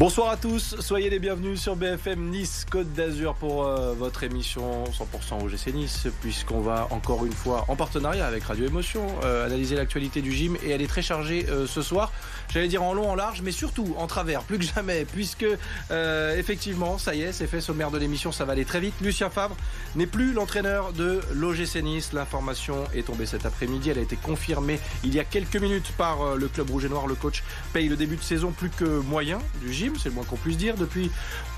Bonsoir 0.00 0.30
à 0.30 0.38
tous, 0.38 0.76
soyez 0.80 1.10
les 1.10 1.18
bienvenus 1.18 1.60
sur 1.60 1.76
BFM 1.76 2.30
Nice 2.30 2.64
Côte 2.70 2.90
d'Azur 2.94 3.34
pour 3.34 3.66
euh, 3.66 3.92
votre 3.92 4.22
émission 4.22 4.84
100% 4.84 5.44
OGC 5.44 5.74
Nice, 5.74 6.06
puisqu'on 6.22 6.60
va 6.60 6.88
encore 6.90 7.26
une 7.26 7.34
fois 7.34 7.66
en 7.68 7.76
partenariat 7.76 8.26
avec 8.26 8.44
Radio 8.44 8.66
Émotion 8.66 9.06
euh, 9.24 9.44
analyser 9.44 9.76
l'actualité 9.76 10.22
du 10.22 10.32
gym 10.32 10.56
et 10.64 10.70
elle 10.70 10.80
est 10.80 10.86
très 10.86 11.02
chargée 11.02 11.44
euh, 11.50 11.66
ce 11.66 11.82
soir. 11.82 12.12
J'allais 12.48 12.68
dire 12.68 12.82
en 12.82 12.94
long, 12.94 13.10
en 13.10 13.14
large, 13.14 13.42
mais 13.42 13.52
surtout 13.52 13.94
en 13.98 14.06
travers, 14.06 14.42
plus 14.44 14.56
que 14.56 14.64
jamais, 14.64 15.04
puisque 15.04 15.44
effectivement, 15.90 16.96
ça 16.96 17.14
y 17.14 17.20
est, 17.20 17.32
c'est 17.32 17.46
fait 17.46 17.60
sommaire 17.60 17.90
de 17.90 17.98
l'émission, 17.98 18.32
ça 18.32 18.46
va 18.46 18.54
aller 18.54 18.64
très 18.64 18.80
vite. 18.80 18.94
Lucien 19.02 19.28
Favre 19.28 19.54
n'est 19.96 20.06
plus 20.06 20.32
l'entraîneur 20.32 20.94
de 20.94 21.20
l'OGC 21.34 21.82
Nice. 21.82 22.14
L'information 22.14 22.84
est 22.94 23.06
tombée 23.06 23.26
cet 23.26 23.44
après-midi, 23.44 23.90
elle 23.90 23.98
a 23.98 24.02
été 24.02 24.16
confirmée 24.16 24.80
il 25.04 25.14
y 25.14 25.20
a 25.20 25.24
quelques 25.24 25.56
minutes 25.56 25.92
par 25.98 26.36
le 26.36 26.48
club 26.48 26.70
rouge 26.70 26.86
et 26.86 26.88
noir. 26.88 27.06
Le 27.06 27.14
coach 27.14 27.44
paye 27.74 27.88
le 27.88 27.96
début 27.96 28.16
de 28.16 28.22
saison 28.22 28.50
plus 28.50 28.70
que 28.70 28.84
moyen 28.84 29.38
du 29.60 29.72
gym 29.72 29.89
c'est 29.98 30.08
le 30.08 30.14
moins 30.14 30.24
qu'on 30.24 30.36
puisse 30.36 30.56
dire. 30.56 30.76
Depuis 30.76 31.10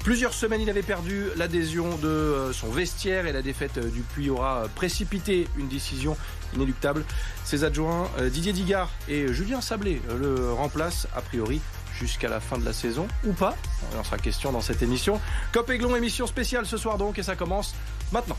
plusieurs 0.05 0.35
semaines, 0.35 0.61
il 0.61 0.71
avait 0.71 0.83
perdu 0.83 1.27
l'adhésion 1.37 1.97
de 1.97 2.09
euh, 2.09 2.53
son 2.53 2.71
vestiaire 2.71 3.27
et 3.27 3.33
la 3.33 3.43
défaite 3.43 3.79
euh, 3.79 3.91
du 3.91 4.01
Puy 4.01 4.31
aura 4.31 4.65
précipité 4.75 5.49
une 5.57 5.69
décision 5.69 6.17
inéluctable. 6.55 7.05
Ses 7.45 7.65
adjoints 7.65 8.11
euh, 8.19 8.29
Didier 8.29 8.53
Digard 8.53 8.91
et 9.09 9.33
Julien 9.33 9.61
Sablé 9.61 10.01
le 10.21 10.53
remplacent 10.53 11.07
a 11.15 11.21
priori 11.21 11.61
jusqu'à 11.99 12.29
la 12.29 12.41
fin 12.41 12.59
de 12.59 12.65
la 12.65 12.73
saison 12.73 13.07
ou 13.25 13.33
pas 13.33 13.57
On 13.95 13.99
en 14.01 14.05
sera 14.05 14.19
question 14.19 14.53
dans 14.53 14.61
cette 14.61 14.83
émission. 14.83 15.21
Cop 15.53 15.71
Aiglon, 15.71 15.95
émission 15.97 16.27
spéciale 16.27 16.67
ce 16.67 16.77
soir 16.77 16.99
donc 16.99 17.19
et 17.19 17.23
ça 17.23 17.37
commence 17.37 17.75
maintenant. 18.13 18.39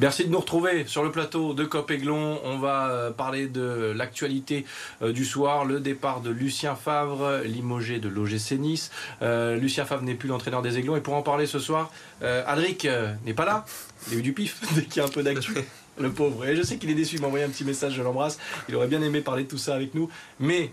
Merci 0.00 0.24
de 0.24 0.30
nous 0.30 0.40
retrouver 0.40 0.86
sur 0.86 1.04
le 1.04 1.10
plateau 1.10 1.52
de 1.52 1.62
Cop 1.66 1.90
Aiglon. 1.90 2.40
On 2.42 2.56
va 2.56 2.88
euh, 2.88 3.10
parler 3.10 3.48
de 3.48 3.92
l'actualité 3.94 4.64
euh, 5.02 5.12
du 5.12 5.26
soir, 5.26 5.66
le 5.66 5.78
départ 5.78 6.22
de 6.22 6.30
Lucien 6.30 6.74
Favre, 6.74 7.42
limogé 7.44 7.98
de 7.98 8.08
l'OGC 8.08 8.52
Nice. 8.52 8.90
Euh, 9.20 9.56
Lucien 9.56 9.84
Favre 9.84 10.02
n'est 10.02 10.14
plus 10.14 10.30
l'entraîneur 10.30 10.62
des 10.62 10.78
Aiglons 10.78 10.96
et 10.96 11.02
pour 11.02 11.12
en 11.16 11.20
parler 11.20 11.44
ce 11.44 11.58
soir, 11.58 11.92
Alric 12.22 12.88
n'est 13.26 13.34
pas 13.34 13.44
là. 13.44 13.66
Il 14.08 14.16
a 14.16 14.20
eu 14.20 14.22
du 14.22 14.32
pif 14.32 14.62
dès 14.74 14.84
qu'il 14.84 15.02
y 15.02 15.04
a 15.04 15.04
un 15.04 15.10
peu 15.10 15.22
d'actu. 15.22 15.52
Le 15.98 16.10
pauvre. 16.10 16.46
Et 16.46 16.56
je 16.56 16.62
sais 16.62 16.78
qu'il 16.78 16.88
est 16.88 16.94
déçu, 16.94 17.16
il 17.16 17.20
m'a 17.20 17.26
envoyé 17.26 17.44
un 17.44 17.50
petit 17.50 17.64
message, 17.64 17.92
je 17.92 18.02
l'embrasse. 18.02 18.38
Il 18.70 18.76
aurait 18.76 18.88
bien 18.88 19.02
aimé 19.02 19.20
parler 19.20 19.42
de 19.42 19.48
tout 19.48 19.58
ça 19.58 19.74
avec 19.74 19.94
nous. 19.94 20.08
Mais 20.38 20.70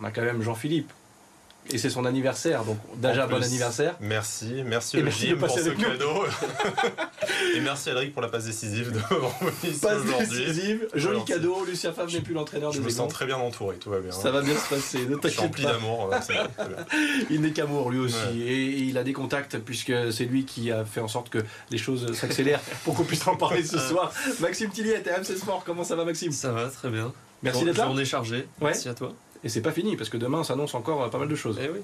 on 0.00 0.04
a 0.04 0.12
quand 0.12 0.22
même 0.22 0.42
Jean-Philippe 0.42 0.92
et 1.72 1.78
c'est 1.78 1.90
son 1.90 2.04
anniversaire, 2.04 2.64
donc 2.64 2.78
déjà 2.96 3.26
bon 3.26 3.42
anniversaire. 3.42 3.94
Merci, 4.00 4.62
merci 4.64 4.98
Jim 5.10 5.36
pour 5.36 5.50
ce 5.50 5.70
cadeau. 5.70 6.24
et 7.56 7.60
merci 7.60 7.90
Alric 7.90 8.12
pour 8.12 8.22
la 8.22 8.28
passe 8.28 8.44
décisive 8.44 8.92
de 8.92 8.98
Passe 9.80 10.04
décisive, 10.04 10.88
joli 10.94 11.24
cadeau. 11.24 11.64
Lucien 11.64 11.92
Favre 11.92 12.10
n'est 12.12 12.20
plus 12.20 12.34
l'entraîneur 12.34 12.72
des 12.72 12.78
Je 12.78 12.82
me 12.82 12.88
sens 12.88 13.12
très 13.12 13.26
bien 13.26 13.36
entouré, 13.36 13.76
tout 13.76 13.90
va 13.90 14.00
bien. 14.00 14.10
Ça 14.10 14.30
va 14.30 14.42
bien 14.42 14.56
se 14.56 14.68
passer, 14.68 15.06
ne 15.06 15.16
t'inquiète 15.16 15.62
pas. 15.62 15.72
d'amour. 15.72 16.10
il 17.30 17.40
n'est 17.40 17.52
qu'amour 17.52 17.90
lui 17.90 17.98
aussi. 17.98 18.42
Et 18.42 18.78
il 18.80 18.98
a 18.98 19.04
des 19.04 19.12
contacts 19.12 19.58
puisque 19.58 19.92
c'est 20.12 20.24
lui 20.24 20.44
qui 20.44 20.72
a 20.72 20.84
fait 20.84 21.00
en 21.00 21.08
sorte 21.08 21.28
que 21.28 21.38
les 21.70 21.78
choses 21.78 22.12
s'accélèrent 22.14 22.60
pour 22.84 22.94
qu'on 22.94 23.04
puisse 23.04 23.26
en 23.26 23.36
parler 23.36 23.62
ce 23.62 23.78
soir. 23.78 24.12
Maxime 24.40 24.70
Tilliet, 24.70 25.02
MC 25.02 25.36
Sport, 25.36 25.62
comment 25.64 25.84
ça 25.84 25.96
va 25.96 26.04
Maxime? 26.04 26.32
Ça 26.32 26.52
va, 26.52 26.68
très 26.68 26.90
bien. 26.90 27.12
Merci 27.42 27.64
d'être 27.64 27.78
là. 27.78 27.84
Journée 27.84 28.04
chargée. 28.04 28.48
Merci 28.60 28.88
à 28.88 28.94
toi. 28.94 29.14
Et 29.42 29.48
c'est 29.48 29.62
pas 29.62 29.72
fini, 29.72 29.96
parce 29.96 30.10
que 30.10 30.16
demain 30.16 30.44
s'annonce 30.44 30.74
encore 30.74 31.02
euh, 31.02 31.08
pas 31.08 31.18
mal 31.18 31.28
de 31.28 31.34
choses. 31.34 31.58
Eh 31.62 31.70
oui. 31.70 31.80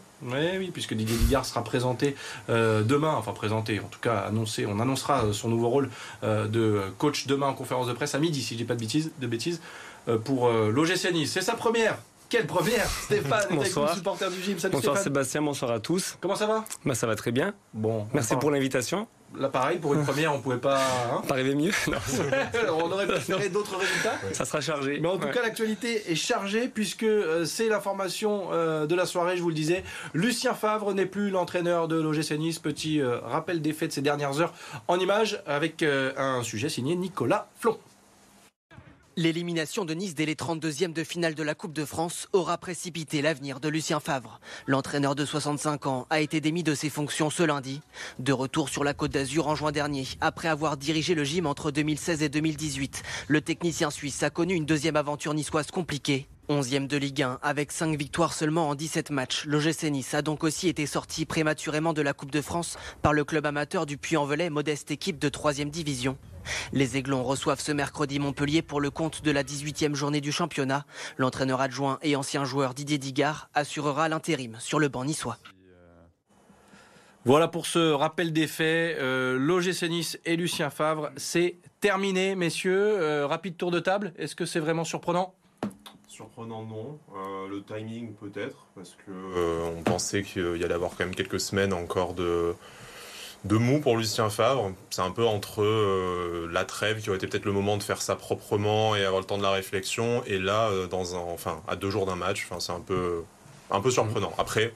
oui, 0.58 0.70
puisque 0.72 0.94
Didier 0.94 1.16
Ligard 1.16 1.44
sera 1.44 1.64
présenté 1.64 2.14
euh, 2.50 2.82
demain, 2.82 3.14
enfin 3.14 3.32
présenté, 3.32 3.80
en 3.80 3.88
tout 3.88 4.00
cas 4.00 4.18
annoncé, 4.18 4.66
on 4.66 4.78
annoncera 4.78 5.24
euh, 5.24 5.32
son 5.32 5.48
nouveau 5.48 5.68
rôle 5.68 5.90
de 6.22 6.82
coach 6.98 7.26
demain 7.26 7.48
en 7.48 7.54
conférence 7.54 7.86
de 7.86 7.92
presse 7.92 8.14
à 8.14 8.18
midi, 8.18 8.42
si 8.42 8.54
je 8.54 8.58
dis 8.58 8.64
pas 8.64 8.74
de 8.74 8.80
bêtises, 8.80 9.10
de 9.20 9.26
bêtises 9.26 9.60
pour 10.24 10.48
l'OGC 10.50 11.12
Nice. 11.12 11.32
C'est 11.32 11.40
sa 11.40 11.54
première 11.54 11.98
quelle 12.28 12.46
première 12.46 12.86
Stéphane, 13.04 13.46
bonsoir. 13.50 13.94
supporter 13.94 14.30
du 14.30 14.42
gym. 14.42 14.58
Salut 14.58 14.72
bonsoir 14.72 14.98
Sébastien, 14.98 15.42
bonsoir 15.42 15.70
à 15.70 15.80
tous. 15.80 16.16
Comment 16.20 16.34
ça 16.34 16.46
va? 16.46 16.64
Bah, 16.84 16.94
Ça 16.94 17.06
va 17.06 17.14
très 17.14 17.30
bien. 17.30 17.54
Bon. 17.72 18.06
Merci 18.12 18.34
pour 18.36 18.50
l'invitation. 18.50 19.06
Là, 19.38 19.48
pareil, 19.48 19.78
pour 19.78 19.94
une 19.94 20.04
première, 20.04 20.34
on 20.34 20.40
pouvait 20.40 20.56
pas. 20.56 20.80
Hein 21.12 21.22
mieux. 21.54 21.70
on 22.70 22.90
aurait 22.90 23.06
préféré 23.06 23.48
d'autres 23.48 23.76
résultats. 23.76 24.18
Ça 24.32 24.44
sera 24.44 24.60
chargé. 24.60 24.98
Mais 25.00 25.08
en 25.08 25.18
tout 25.18 25.28
cas, 25.28 25.42
l'actualité 25.42 26.10
est 26.10 26.14
chargée 26.14 26.68
puisque 26.68 27.02
euh, 27.02 27.44
c'est 27.44 27.68
l'information 27.68 28.48
euh, 28.52 28.86
de 28.86 28.94
la 28.94 29.06
soirée, 29.06 29.36
je 29.36 29.42
vous 29.42 29.48
le 29.48 29.54
disais. 29.54 29.84
Lucien 30.14 30.54
Favre 30.54 30.94
n'est 30.94 31.06
plus 31.06 31.30
l'entraîneur 31.30 31.88
de 31.88 32.00
l'OGC 32.00 32.32
Nice. 32.38 32.58
Petit 32.58 33.00
euh, 33.00 33.18
rappel 33.20 33.60
des 33.60 33.72
faits 33.72 33.90
de 33.90 33.94
ces 33.94 34.02
dernières 34.02 34.40
heures 34.40 34.54
en 34.88 34.98
images 34.98 35.42
avec 35.46 35.82
un 35.82 36.42
sujet 36.42 36.68
signé 36.68 36.96
Nicolas 36.96 37.48
Flon. 37.58 37.78
L'élimination 39.18 39.86
de 39.86 39.94
Nice 39.94 40.14
dès 40.14 40.26
les 40.26 40.34
32e 40.34 40.92
de 40.92 41.02
finale 41.02 41.34
de 41.34 41.42
la 41.42 41.54
Coupe 41.54 41.72
de 41.72 41.86
France 41.86 42.28
aura 42.34 42.58
précipité 42.58 43.22
l'avenir 43.22 43.60
de 43.60 43.70
Lucien 43.70 43.98
Favre. 43.98 44.40
L'entraîneur 44.66 45.14
de 45.14 45.24
65 45.24 45.86
ans 45.86 46.06
a 46.10 46.20
été 46.20 46.42
démis 46.42 46.62
de 46.62 46.74
ses 46.74 46.90
fonctions 46.90 47.30
ce 47.30 47.42
lundi. 47.42 47.80
De 48.18 48.34
retour 48.34 48.68
sur 48.68 48.84
la 48.84 48.92
Côte 48.92 49.12
d'Azur 49.12 49.48
en 49.48 49.54
juin 49.54 49.72
dernier, 49.72 50.06
après 50.20 50.48
avoir 50.48 50.76
dirigé 50.76 51.14
le 51.14 51.24
gym 51.24 51.46
entre 51.46 51.70
2016 51.70 52.22
et 52.24 52.28
2018, 52.28 53.02
le 53.28 53.40
technicien 53.40 53.90
suisse 53.90 54.22
a 54.22 54.28
connu 54.28 54.52
une 54.52 54.66
deuxième 54.66 54.96
aventure 54.96 55.32
niçoise 55.32 55.70
compliquée. 55.70 56.28
11e 56.50 56.86
de 56.86 56.98
Ligue 56.98 57.22
1, 57.22 57.38
avec 57.42 57.72
5 57.72 57.96
victoires 57.96 58.34
seulement 58.34 58.68
en 58.68 58.74
17 58.74 59.10
matchs, 59.10 59.46
l'OGC 59.46 59.84
Nice 59.84 60.12
a 60.12 60.20
donc 60.20 60.44
aussi 60.44 60.68
été 60.68 60.84
sorti 60.84 61.24
prématurément 61.24 61.94
de 61.94 62.02
la 62.02 62.12
Coupe 62.12 62.30
de 62.30 62.42
France 62.42 62.76
par 63.00 63.14
le 63.14 63.24
club 63.24 63.46
amateur 63.46 63.86
du 63.86 63.96
Puy-en-Velay, 63.96 64.50
modeste 64.50 64.90
équipe 64.90 65.18
de 65.18 65.30
3e 65.30 65.70
division. 65.70 66.18
Les 66.72 66.96
Aiglons 66.96 67.22
reçoivent 67.22 67.60
ce 67.60 67.72
mercredi 67.72 68.18
Montpellier 68.18 68.62
pour 68.62 68.80
le 68.80 68.90
compte 68.90 69.22
de 69.22 69.30
la 69.30 69.42
18e 69.42 69.94
journée 69.94 70.20
du 70.20 70.32
championnat. 70.32 70.84
L'entraîneur 71.16 71.60
adjoint 71.60 71.98
et 72.02 72.16
ancien 72.16 72.44
joueur 72.44 72.74
Didier 72.74 72.98
Digard 72.98 73.48
assurera 73.54 74.08
l'intérim 74.08 74.56
sur 74.58 74.78
le 74.78 74.88
banc 74.88 75.04
niçois. 75.04 75.38
Voilà 77.26 77.48
pour 77.48 77.66
ce 77.66 77.92
rappel 77.92 78.32
des 78.32 78.46
faits. 78.46 78.96
Euh, 78.98 79.36
L'OGC 79.36 79.88
Nice 79.88 80.16
et 80.24 80.36
Lucien 80.36 80.70
Favre, 80.70 81.10
c'est 81.16 81.56
terminé, 81.80 82.36
messieurs. 82.36 82.98
Euh, 83.00 83.26
rapide 83.26 83.56
tour 83.56 83.72
de 83.72 83.80
table. 83.80 84.12
Est-ce 84.16 84.36
que 84.36 84.46
c'est 84.46 84.60
vraiment 84.60 84.84
surprenant? 84.84 85.34
Surprenant, 86.06 86.64
non. 86.64 87.00
Euh, 87.16 87.48
le 87.48 87.64
timing, 87.64 88.14
peut-être, 88.14 88.68
parce 88.76 88.96
que 89.04 89.10
on 89.76 89.82
pensait 89.82 90.22
qu'il 90.22 90.56
y 90.56 90.64
allait 90.64 90.72
avoir 90.72 90.92
quand 90.92 91.04
même 91.04 91.16
quelques 91.16 91.40
semaines 91.40 91.72
encore 91.72 92.14
de, 92.14 92.54
de 93.46 93.56
mou 93.56 93.80
pour 93.80 93.96
Lucien 93.96 94.28
Favre. 94.28 94.72
C'est 94.90 95.02
un 95.02 95.10
peu 95.10 95.24
entre 95.24 95.62
euh, 95.62 96.48
la 96.52 96.64
trêve 96.64 97.00
qui 97.00 97.08
aurait 97.08 97.16
été 97.16 97.26
peut-être 97.26 97.44
le 97.44 97.52
moment 97.52 97.76
de 97.76 97.82
faire 97.82 98.02
ça 98.02 98.16
proprement 98.16 98.96
et 98.96 99.04
avoir 99.04 99.20
le 99.20 99.26
temps 99.26 99.38
de 99.38 99.42
la 99.42 99.52
réflexion, 99.52 100.22
et 100.26 100.38
là, 100.38 100.68
euh, 100.68 100.86
dans 100.86 101.14
un, 101.14 101.18
enfin, 101.18 101.62
à 101.68 101.76
deux 101.76 101.90
jours 101.90 102.06
d'un 102.06 102.16
match, 102.16 102.46
c'est 102.58 102.72
un 102.72 102.80
peu, 102.80 103.22
un 103.70 103.80
peu 103.80 103.90
surprenant. 103.90 104.32
Après, 104.38 104.72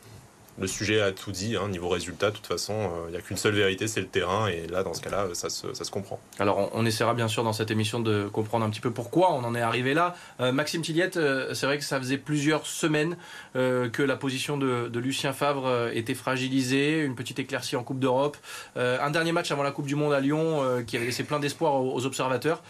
le 0.60 0.66
sujet 0.66 1.00
a 1.00 1.12
tout 1.12 1.32
dit. 1.32 1.56
Hein, 1.56 1.68
niveau 1.68 1.88
résultat, 1.88 2.30
de 2.30 2.36
toute 2.36 2.46
façon, 2.46 2.74
il 2.74 3.08
euh, 3.08 3.10
n'y 3.10 3.16
a 3.16 3.20
qu'une 3.20 3.36
seule 3.36 3.54
vérité, 3.54 3.88
c'est 3.88 4.00
le 4.00 4.06
terrain. 4.06 4.46
Et 4.48 4.66
là, 4.66 4.82
dans 4.82 4.92
ce 4.92 5.00
cas-là, 5.00 5.28
ça 5.32 5.48
se, 5.48 5.72
ça 5.72 5.84
se 5.84 5.90
comprend. 5.90 6.20
Alors, 6.38 6.70
on, 6.74 6.84
essaiera 6.84 7.14
bien 7.14 7.28
sûr 7.28 7.44
dans 7.44 7.52
cette 7.52 7.70
émission 7.70 8.00
de 8.00 8.28
comprendre 8.30 8.64
un 8.64 8.70
petit 8.70 8.80
peu 8.80 8.90
pourquoi 8.90 9.32
on 9.32 9.42
en 9.44 9.54
est 9.54 9.60
arrivé 9.60 9.94
là. 9.94 10.14
Euh, 10.40 10.52
Maxime 10.52 10.82
Tilliette, 10.82 11.16
euh, 11.16 11.54
c'est 11.54 11.66
vrai 11.66 11.78
que 11.78 11.84
ça 11.84 11.98
faisait 11.98 12.18
plusieurs 12.18 12.66
semaines 12.66 13.16
que 13.54 14.02
la 14.02 14.16
position 14.16 14.56
de, 14.56 14.90
Lucien 14.98 15.32
Favre 15.32 15.90
était 15.92 16.14
fragilisée. 16.14 17.00
Une 17.00 17.14
petite 17.14 17.38
éclaircie 17.38 17.76
en 17.76 17.82
Coupe 17.82 17.98
d'Europe. 17.98 18.36
un 18.76 19.10
dernier 19.10 19.32
match 19.32 19.50
avant 19.50 19.62
la 19.62 19.70
Coupe 19.70 19.86
du 19.86 19.94
Monde 19.94 20.12
à 20.12 20.20
Lyon 20.20 20.84
qui 20.86 20.96
avait 20.96 21.06
laissé 21.06 21.24
plein 21.24 21.40
d'espoir 21.40 21.82
aux, 21.82 22.04
observateurs. 22.04 22.62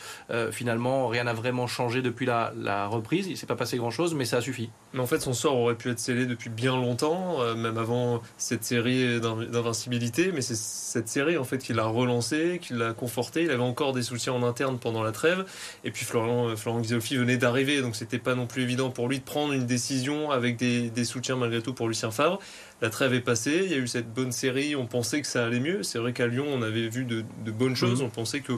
finalement, 0.52 1.08
rien 1.08 1.24
n'a 1.24 1.32
vraiment 1.32 1.66
changé 1.66 2.02
depuis 2.02 2.26
la, 2.26 2.52
la 2.56 2.86
reprise. 2.86 3.26
Il 3.26 3.32
ne 3.32 3.36
s'est 3.36 3.46
pas 3.46 3.56
passé 3.56 3.76
grand-chose, 3.76 4.14
mais 4.14 4.24
ça 4.24 4.38
a 4.38 4.40
suffi. 4.40 4.70
Mais 4.92 5.00
en 5.00 5.06
fait, 5.06 5.20
son 5.20 5.32
sort 5.32 5.56
aurait 5.56 5.74
pu 5.74 5.90
être 5.90 5.98
scellé 5.98 6.26
depuis 6.26 6.50
bien 6.50 6.76
longtemps, 6.76 7.38
même 7.54 7.78
avant 7.80 8.22
cette 8.38 8.64
série 8.64 9.20
d'invincibilité, 9.20 10.32
mais 10.32 10.40
c'est 10.40 10.56
cette 10.56 11.08
série 11.08 11.36
en 11.36 11.44
fait 11.44 11.58
qui 11.58 11.72
l'a 11.72 11.86
relancé, 11.86 12.58
qui 12.62 12.74
l'a 12.74 12.92
conforté. 12.92 13.42
Il 13.42 13.50
avait 13.50 13.62
encore 13.62 13.92
des 13.92 14.02
soutiens 14.02 14.32
en 14.34 14.42
interne 14.42 14.78
pendant 14.78 15.02
la 15.02 15.12
trêve, 15.12 15.44
et 15.84 15.90
puis 15.90 16.04
Florian, 16.04 16.56
Florent 16.56 16.82
venait 16.82 17.36
d'arriver, 17.36 17.82
donc 17.82 17.96
c'était 17.96 18.18
pas 18.18 18.34
non 18.34 18.46
plus 18.46 18.62
évident 18.62 18.90
pour 18.90 19.08
lui 19.08 19.18
de 19.18 19.24
prendre 19.24 19.52
une 19.52 19.66
décision 19.66 20.30
avec 20.30 20.56
des, 20.56 20.90
des, 20.90 21.04
soutiens 21.04 21.36
malgré 21.36 21.62
tout 21.62 21.74
pour 21.74 21.88
Lucien 21.88 22.10
Favre. 22.10 22.38
La 22.82 22.90
trêve 22.90 23.14
est 23.14 23.20
passée, 23.20 23.62
il 23.64 23.70
y 23.70 23.74
a 23.74 23.78
eu 23.78 23.88
cette 23.88 24.12
bonne 24.12 24.32
série, 24.32 24.76
on 24.76 24.86
pensait 24.86 25.20
que 25.20 25.26
ça 25.26 25.44
allait 25.44 25.60
mieux. 25.60 25.82
C'est 25.82 25.98
vrai 25.98 26.12
qu'à 26.12 26.26
Lyon, 26.26 26.46
on 26.48 26.62
avait 26.62 26.88
vu 26.88 27.04
de, 27.04 27.24
de 27.44 27.50
bonnes 27.50 27.76
choses, 27.76 28.00
mmh. 28.00 28.06
on 28.06 28.10
pensait 28.10 28.40
que 28.40 28.52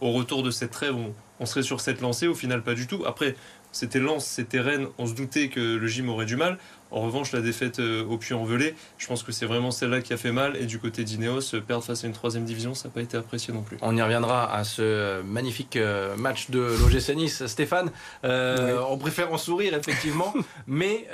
au 0.00 0.12
retour 0.12 0.42
de 0.42 0.50
cette 0.50 0.70
trêve, 0.70 0.94
on, 0.94 1.14
on 1.40 1.46
serait 1.46 1.62
sur 1.62 1.80
cette 1.80 2.00
lancée. 2.00 2.26
Au 2.26 2.34
final, 2.34 2.62
pas 2.62 2.74
du 2.74 2.86
tout. 2.86 3.04
Après, 3.06 3.36
c'était 3.74 3.98
Lens, 3.98 4.24
c'était 4.24 4.60
Rennes, 4.60 4.86
on 4.98 5.06
se 5.06 5.14
doutait 5.14 5.48
que 5.48 5.60
le 5.60 5.86
gym 5.86 6.08
aurait 6.08 6.26
du 6.26 6.36
mal. 6.36 6.58
En 6.90 7.00
revanche, 7.00 7.32
la 7.32 7.40
défaite 7.40 7.80
au 7.80 8.16
Puy-en-Velay, 8.18 8.76
je 8.98 9.06
pense 9.08 9.24
que 9.24 9.32
c'est 9.32 9.46
vraiment 9.46 9.72
celle-là 9.72 10.00
qui 10.00 10.12
a 10.12 10.16
fait 10.16 10.30
mal. 10.30 10.56
Et 10.56 10.64
du 10.64 10.78
côté 10.78 11.02
d'Ineos, 11.02 11.40
perdre 11.66 11.82
face 11.82 12.04
à 12.04 12.06
une 12.06 12.12
troisième 12.12 12.44
division, 12.44 12.72
ça 12.74 12.86
n'a 12.86 12.94
pas 12.94 13.00
été 13.00 13.16
apprécié 13.16 13.52
non 13.52 13.62
plus. 13.62 13.78
On 13.82 13.96
y 13.96 14.00
reviendra 14.02 14.54
à 14.54 14.62
ce 14.62 15.20
magnifique 15.22 15.76
match 16.16 16.50
de 16.50 16.60
l'OGC 16.60 17.16
Nice. 17.16 17.46
Stéphane, 17.46 17.90
on 18.22 18.96
préfère 18.96 19.32
en 19.32 19.38
sourire 19.38 19.74
effectivement, 19.74 20.32
mais 20.68 21.08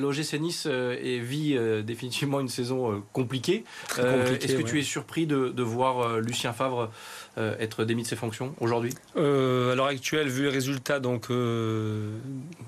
l'OGC 0.00 0.40
Nice 0.40 0.66
vit 0.66 1.58
définitivement 1.84 2.40
une 2.40 2.48
saison 2.48 3.02
compliquée. 3.12 3.64
Est-ce 3.98 4.54
que 4.56 4.62
tu 4.62 4.78
es 4.78 4.82
surpris 4.82 5.26
de, 5.26 5.62
voir 5.62 6.18
Lucien 6.20 6.54
Favre 6.54 6.90
être 7.36 7.84
démis 7.84 8.02
de 8.02 8.08
ses 8.08 8.16
fonctions 8.16 8.54
aujourd'hui 8.60 8.94
À 9.16 9.20
l'heure 9.20 9.86
actuelle, 9.86 10.28
vu 10.28 10.42
les 10.42 10.50
résultats 10.50 11.00
donc, 11.00 11.28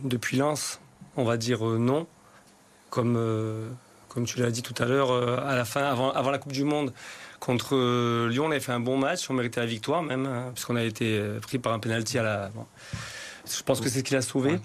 depuis 0.05 0.37
Lens, 0.37 0.81
on 1.17 1.25
va 1.25 1.37
dire 1.37 1.63
non. 1.63 2.07
Comme, 2.91 3.19
comme 4.09 4.25
tu 4.25 4.39
l'as 4.41 4.51
dit 4.51 4.63
tout 4.63 4.75
à 4.83 4.87
l'heure, 4.87 5.13
à 5.47 5.55
la 5.57 5.65
fin, 5.65 5.83
avant, 5.83 6.11
avant 6.13 6.31
la 6.31 6.39
Coupe 6.39 6.53
du 6.53 6.65
Monde, 6.65 6.93
contre 7.41 7.75
Lyon, 8.29 8.47
on 8.47 8.51
avait 8.51 8.61
fait 8.61 8.73
un 8.73 8.81
bon 8.81 8.97
match, 8.97 9.29
on 9.31 9.35
méritait 9.35 9.61
la 9.61 9.67
victoire 9.67 10.03
même, 10.03 10.27
hein, 10.27 10.51
puisqu'on 10.55 10.77
a 10.77 10.85
été 10.85 11.21
pris 11.43 11.59
par 11.59 11.73
un 11.73 11.79
penalty 11.79 12.19
à 12.19 12.23
la. 12.23 12.51
Je 13.47 13.63
pense 13.63 13.81
que 13.81 13.89
c'est 13.89 13.99
ce 13.99 14.05
qui 14.05 14.15
l'a 14.15 14.23
sauvé. 14.23 14.59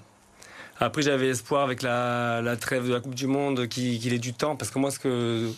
Après, 0.80 1.02
j'avais 1.02 1.28
espoir 1.28 1.64
avec 1.64 1.82
la, 1.82 2.56
trêve 2.60 2.86
de 2.86 2.94
la 2.94 3.00
Coupe 3.00 3.14
du 3.14 3.26
Monde 3.26 3.66
qu'il 3.66 4.12
ait 4.12 4.18
du 4.18 4.32
temps, 4.32 4.54
parce 4.54 4.70
que 4.70 4.78
moi, 4.78 4.90
ce 4.90 4.98
que 4.98 5.50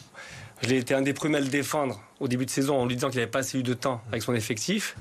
je 0.62 0.74
été 0.74 0.94
un 0.94 1.02
des 1.02 1.14
premiers 1.14 1.38
à 1.38 1.40
le 1.40 1.48
défendre 1.48 2.00
au 2.20 2.28
début 2.28 2.44
de 2.44 2.50
saison 2.50 2.78
en 2.78 2.86
lui 2.86 2.94
disant 2.94 3.08
qu'il 3.08 3.18
n'avait 3.18 3.30
pas 3.30 3.40
assez 3.40 3.58
eu 3.58 3.62
de 3.62 3.74
temps 3.74 4.02
avec 4.08 4.22
son 4.22 4.34
effectif. 4.34 4.96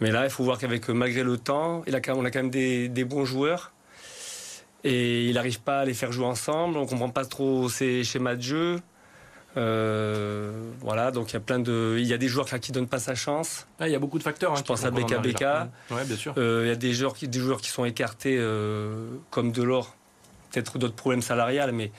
Mais 0.00 0.10
là, 0.10 0.24
il 0.24 0.30
faut 0.30 0.44
voir 0.44 0.58
qu'avec 0.58 0.88
malgré 0.88 1.22
le 1.22 1.36
temps, 1.36 1.82
il 1.86 1.94
a 1.94 2.00
on 2.14 2.24
a 2.24 2.30
quand 2.30 2.42
même 2.42 2.50
des, 2.50 3.04
bons 3.04 3.24
joueurs. 3.24 3.72
Et 4.84 5.26
il 5.26 5.34
n'arrive 5.34 5.60
pas 5.60 5.80
à 5.80 5.84
les 5.84 5.94
faire 5.94 6.12
jouer 6.12 6.26
ensemble. 6.26 6.76
On 6.76 6.82
ne 6.82 6.86
comprend 6.86 7.10
pas 7.10 7.24
trop 7.24 7.68
ses 7.68 8.04
schémas 8.04 8.36
de 8.36 8.42
jeu. 8.42 8.80
Euh, 9.56 10.52
voilà, 10.80 11.10
donc 11.10 11.30
il 11.30 11.34
y 11.34 11.36
a 11.36 11.40
plein 11.40 11.58
de, 11.58 11.96
il 11.98 12.06
y 12.06 12.12
a 12.12 12.18
des 12.18 12.28
joueurs 12.28 12.46
qui 12.46 12.70
donnent 12.70 12.86
pas 12.86 13.00
sa 13.00 13.16
chance. 13.16 13.66
Ah, 13.80 13.88
il 13.88 13.92
y 13.92 13.96
a 13.96 13.98
beaucoup 13.98 14.18
de 14.18 14.22
facteurs. 14.22 14.52
Hein, 14.52 14.56
Je 14.58 14.62
pense 14.62 14.84
à 14.84 14.90
BKBK. 14.90 15.40
Ouais, 15.90 16.04
bien 16.04 16.16
sûr. 16.16 16.34
Euh, 16.38 16.62
il 16.64 16.68
y 16.68 16.72
a 16.72 16.76
des 16.76 16.92
joueurs 16.92 17.14
qui, 17.14 17.26
des 17.26 17.40
joueurs 17.40 17.60
qui 17.60 17.70
sont 17.70 17.84
écartés 17.84 18.36
euh, 18.38 19.08
comme 19.30 19.50
Delors. 19.50 19.96
Peut-être 20.52 20.78
d'autres 20.78 20.94
problèmes 20.94 21.22
salariales, 21.22 21.72
mais 21.72 21.90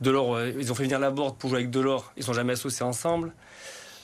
Delors, 0.00 0.40
ils 0.42 0.72
ont 0.72 0.74
fait 0.74 0.84
venir 0.84 0.98
la 0.98 1.10
board 1.10 1.36
pour 1.36 1.50
jouer 1.50 1.60
avec 1.60 1.70
Delors. 1.70 2.12
Ils 2.16 2.24
sont 2.24 2.32
jamais 2.32 2.54
associés 2.54 2.84
ensemble. 2.84 3.32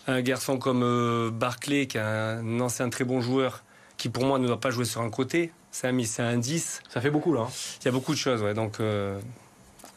Un 0.07 0.21
garçon 0.23 0.59
comme 0.59 1.31
Barclay, 1.31 1.87
qui 1.87 1.99
est 1.99 2.01
un 2.01 2.61
ancien 2.61 2.89
très 2.89 3.05
bon 3.05 3.21
joueur, 3.21 3.63
qui 3.97 4.09
pour 4.09 4.25
moi 4.25 4.39
ne 4.39 4.47
doit 4.47 4.61
pas 4.61 4.71
jouer 4.71 4.85
sur 4.85 5.01
un 5.01 5.11
côté. 5.11 5.53
C'est 5.71 5.89
un, 5.89 6.05
c'est 6.05 6.23
un 6.23 6.39
10. 6.39 6.83
Ça 6.89 7.01
fait 7.01 7.11
beaucoup 7.11 7.33
là. 7.33 7.43
Hein. 7.43 7.49
Il 7.83 7.85
y 7.87 7.89
a 7.89 7.93
beaucoup 7.93 8.13
de 8.13 8.19
choses, 8.19 8.43
ouais. 8.43 8.55
Donc 8.55 8.79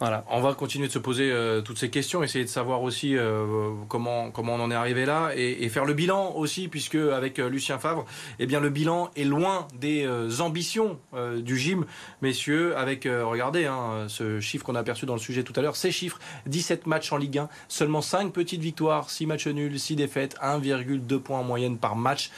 voilà. 0.01 0.25
On 0.31 0.41
va 0.41 0.55
continuer 0.55 0.87
de 0.87 0.91
se 0.91 0.97
poser 0.97 1.31
euh, 1.31 1.61
toutes 1.61 1.77
ces 1.77 1.91
questions, 1.91 2.23
essayer 2.23 2.43
de 2.43 2.49
savoir 2.49 2.81
aussi 2.81 3.15
euh, 3.15 3.69
comment, 3.87 4.31
comment 4.31 4.55
on 4.55 4.59
en 4.59 4.71
est 4.71 4.75
arrivé 4.75 5.05
là 5.05 5.29
et, 5.35 5.69
faire 5.69 5.85
le 5.85 5.93
bilan 5.93 6.33
aussi, 6.35 6.69
puisque 6.69 6.95
avec 6.95 7.37
euh, 7.37 7.47
Lucien 7.49 7.77
Favre, 7.77 8.07
eh 8.39 8.47
bien, 8.47 8.59
le 8.59 8.71
bilan 8.71 9.11
est 9.15 9.25
loin 9.25 9.67
des 9.79 10.07
ambitions 10.41 10.99
du 11.37 11.55
gym, 11.55 11.85
messieurs, 12.23 12.75
avec, 12.77 13.03
regardez, 13.05 13.65
hein, 13.65 14.05
ce 14.07 14.39
chiffre 14.39 14.65
qu'on 14.65 14.73
a 14.73 14.79
aperçu 14.79 15.05
dans 15.05 15.13
le 15.13 15.19
sujet 15.19 15.43
tout 15.43 15.53
à 15.55 15.61
l'heure, 15.61 15.75
ces 15.75 15.91
chiffres, 15.91 16.17
17 16.47 16.87
matchs 16.87 17.11
en 17.11 17.17
Ligue 17.17 17.37
1, 17.37 17.49
seulement 17.67 18.01
5 18.01 18.33
petites 18.33 18.61
victoires, 18.61 19.11
6 19.11 19.27
matchs 19.27 19.47
nuls, 19.47 19.79
6 19.79 19.95
défaites, 19.95 20.35
1,2 20.41 21.19
points 21.19 21.39
en 21.39 21.43
moyenne 21.43 21.77
par 21.77 21.95
match. 21.95 22.31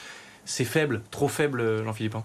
C'est 0.44 0.64
faible, 0.64 1.00
trop 1.10 1.28
faible, 1.28 1.82
Jean-Philippe. 1.82 2.16
Hein. 2.16 2.24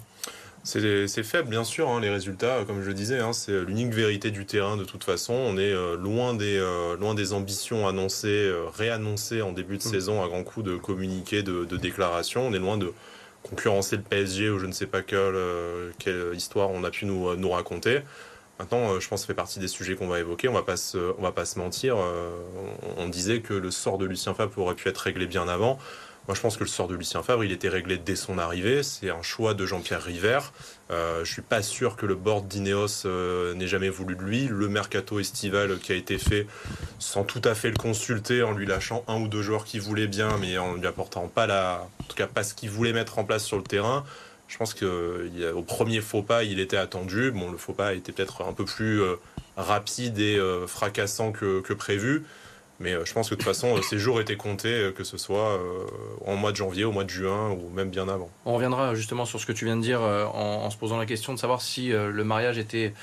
C'est 0.63 1.23
faible, 1.23 1.49
bien 1.49 1.63
sûr, 1.63 1.89
hein, 1.89 2.01
les 2.01 2.09
résultats, 2.09 2.63
comme 2.67 2.81
je 2.81 2.87
le 2.87 2.93
disais, 2.93 3.19
hein, 3.19 3.33
c'est 3.33 3.63
l'unique 3.63 3.93
vérité 3.93 4.29
du 4.29 4.45
terrain 4.45 4.77
de 4.77 4.83
toute 4.83 5.03
façon. 5.03 5.33
On 5.33 5.57
est 5.57 5.71
euh, 5.71 5.95
loin, 5.95 6.33
des, 6.33 6.57
euh, 6.57 6.97
loin 6.97 7.15
des 7.15 7.33
ambitions 7.33 7.87
annoncées, 7.87 8.27
euh, 8.27 8.65
réannoncées 8.75 9.41
en 9.41 9.51
début 9.51 9.77
de 9.77 9.83
mm. 9.83 9.91
saison 9.91 10.23
à 10.23 10.27
grands 10.27 10.43
coups 10.43 10.65
de 10.65 10.75
communiqués, 10.75 11.43
de, 11.43 11.65
déclarations. 11.77 12.47
On 12.47 12.53
est 12.53 12.59
loin 12.59 12.77
de 12.77 12.93
concurrencer 13.43 13.95
le 13.95 14.01
PSG 14.03 14.49
ou 14.49 14.59
je 14.59 14.65
ne 14.65 14.73
sais 14.73 14.85
pas 14.85 15.01
quelle, 15.01 15.37
quelle 15.97 16.35
histoire 16.35 16.69
on 16.71 16.83
a 16.83 16.91
pu 16.91 17.05
nous, 17.05 17.35
nous 17.37 17.49
raconter. 17.49 18.01
Maintenant, 18.59 18.99
je 18.99 19.07
pense 19.07 19.21
que 19.21 19.27
ça 19.27 19.27
fait 19.27 19.33
partie 19.33 19.59
des 19.59 19.69
sujets 19.69 19.95
qu'on 19.95 20.09
va 20.09 20.19
évoquer. 20.19 20.49
On 20.49 20.53
va 20.53 20.63
pas 20.63 20.75
se, 20.75 20.97
on 21.17 21.21
va 21.21 21.31
pas 21.31 21.45
se 21.45 21.57
mentir. 21.57 21.95
on 22.97 23.07
disait 23.07 23.39
que 23.39 23.53
le 23.53 23.71
sort 23.71 23.97
de 23.97 24.05
Lucien 24.05 24.33
Favre 24.33 24.57
aurait 24.57 24.75
pu 24.75 24.89
être 24.89 24.97
réglé 24.97 25.25
bien 25.25 25.47
avant. 25.47 25.79
Moi, 26.27 26.35
je 26.35 26.41
pense 26.41 26.57
que 26.57 26.63
le 26.63 26.69
sort 26.69 26.87
de 26.87 26.95
Lucien 26.95 27.23
Favre, 27.23 27.43
il 27.43 27.51
était 27.51 27.69
réglé 27.69 27.97
dès 27.97 28.15
son 28.15 28.37
arrivée. 28.37 28.83
C'est 28.83 29.09
un 29.09 29.23
choix 29.23 29.55
de 29.55 29.65
Jean-Pierre 29.65 30.03
River. 30.03 30.39
Euh, 30.91 31.25
je 31.25 31.31
suis 31.31 31.41
pas 31.41 31.63
sûr 31.63 31.95
que 31.95 32.05
le 32.05 32.15
board 32.15 32.47
d'Ineos 32.47 33.05
euh, 33.05 33.53
n'ait 33.55 33.67
jamais 33.67 33.89
voulu 33.89 34.15
de 34.15 34.21
lui. 34.21 34.47
Le 34.47 34.69
mercato 34.69 35.19
estival 35.19 35.79
qui 35.79 35.91
a 35.91 35.95
été 35.95 36.17
fait 36.19 36.45
sans 36.99 37.23
tout 37.23 37.41
à 37.43 37.55
fait 37.55 37.69
le 37.69 37.77
consulter, 37.77 38.43
en 38.43 38.51
lui 38.51 38.67
lâchant 38.67 39.03
un 39.07 39.19
ou 39.21 39.27
deux 39.27 39.41
joueurs 39.41 39.65
qui 39.65 39.79
voulaient 39.79 40.07
bien, 40.07 40.37
mais 40.39 40.57
en 40.57 40.75
lui 40.75 40.85
apportant 40.85 41.27
pas 41.27 41.47
la, 41.47 41.87
en 41.99 42.03
tout 42.03 42.15
cas 42.15 42.27
pas 42.27 42.43
ce 42.43 42.53
qu'il 42.53 42.69
voulait 42.69 42.93
mettre 42.93 43.17
en 43.17 43.23
place 43.23 43.43
sur 43.43 43.57
le 43.57 43.63
terrain. 43.63 44.05
Je 44.49 44.57
pense 44.57 44.73
qu'au 44.73 45.61
premier 45.61 46.01
faux 46.01 46.23
pas, 46.23 46.43
il 46.43 46.59
était 46.59 46.75
attendu. 46.75 47.31
Bon, 47.31 47.51
le 47.51 47.57
faux 47.57 47.73
pas 47.73 47.93
était 47.93 48.11
peut-être 48.11 48.43
un 48.43 48.53
peu 48.53 48.65
plus 48.65 48.99
euh, 48.99 49.15
rapide 49.55 50.17
et 50.17 50.37
euh, 50.37 50.65
fracassant 50.65 51.31
que, 51.31 51.61
que 51.61 51.73
prévu. 51.73 52.25
Mais 52.79 52.93
euh, 52.93 53.03
je 53.05 53.13
pense 53.13 53.29
que 53.29 53.35
de 53.35 53.39
toute 53.39 53.47
façon, 53.47 53.77
euh, 53.77 53.81
ces 53.81 53.97
jours 53.97 54.21
étaient 54.21 54.37
comptés, 54.37 54.69
euh, 54.69 54.91
que 54.91 55.03
ce 55.03 55.17
soit 55.17 55.59
en 56.25 56.35
mois 56.35 56.51
de 56.51 56.55
janvier, 56.55 56.83
au 56.83 56.91
mois 56.91 57.03
de 57.03 57.09
juin 57.09 57.51
ou 57.51 57.69
même 57.69 57.89
bien 57.89 58.07
avant. 58.07 58.29
On 58.45 58.53
reviendra 58.53 58.95
justement 58.95 59.25
sur 59.25 59.39
ce 59.39 59.45
que 59.45 59.51
tu 59.51 59.65
viens 59.65 59.75
de 59.75 59.81
dire 59.81 60.01
en, 60.01 60.69
se 60.69 60.77
posant 60.77 60.97
la 60.97 61.05
question 61.05 61.33
de 61.33 61.39
savoir 61.39 61.61
si 61.61 61.89
le 61.89 62.23
mariage 62.23 62.57
était 62.57 62.93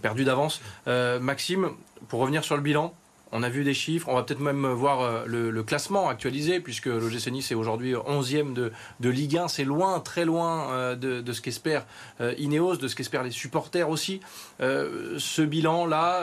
perdu 0.00 0.24
d'avance. 0.24 0.60
Maxime, 0.86 1.70
pour 2.08 2.20
revenir 2.20 2.44
sur 2.44 2.56
le 2.56 2.62
bilan, 2.62 2.94
on 3.32 3.42
a 3.42 3.48
vu 3.48 3.64
des 3.64 3.74
chiffres, 3.74 4.08
on 4.08 4.14
va 4.14 4.22
peut-être 4.22 4.40
même 4.40 4.66
voir 4.66 5.00
euh, 5.00 5.24
le, 5.26 5.62
classement 5.62 6.08
actualisé, 6.08 6.60
puisque 6.60 6.86
l'OGC 6.86 7.30
Nice 7.30 7.50
est 7.50 7.54
aujourd'hui 7.54 7.94
11e 7.94 8.52
de, 8.52 8.72
de, 9.00 9.08
Ligue 9.08 9.38
1. 9.38 9.48
C'est 9.48 9.64
loin, 9.64 10.00
très 10.00 10.24
loin 10.24 10.70
euh, 10.72 10.94
de, 10.96 11.32
ce 11.32 11.40
qu'espère 11.40 11.86
euh, 12.20 12.34
Ineos, 12.38 12.76
de 12.76 12.88
ce 12.88 12.94
qu'espèrent 12.94 13.22
les 13.22 13.30
supporters 13.30 13.88
aussi. 13.88 14.20
ce 14.60 15.42
bilan-là, 15.42 16.22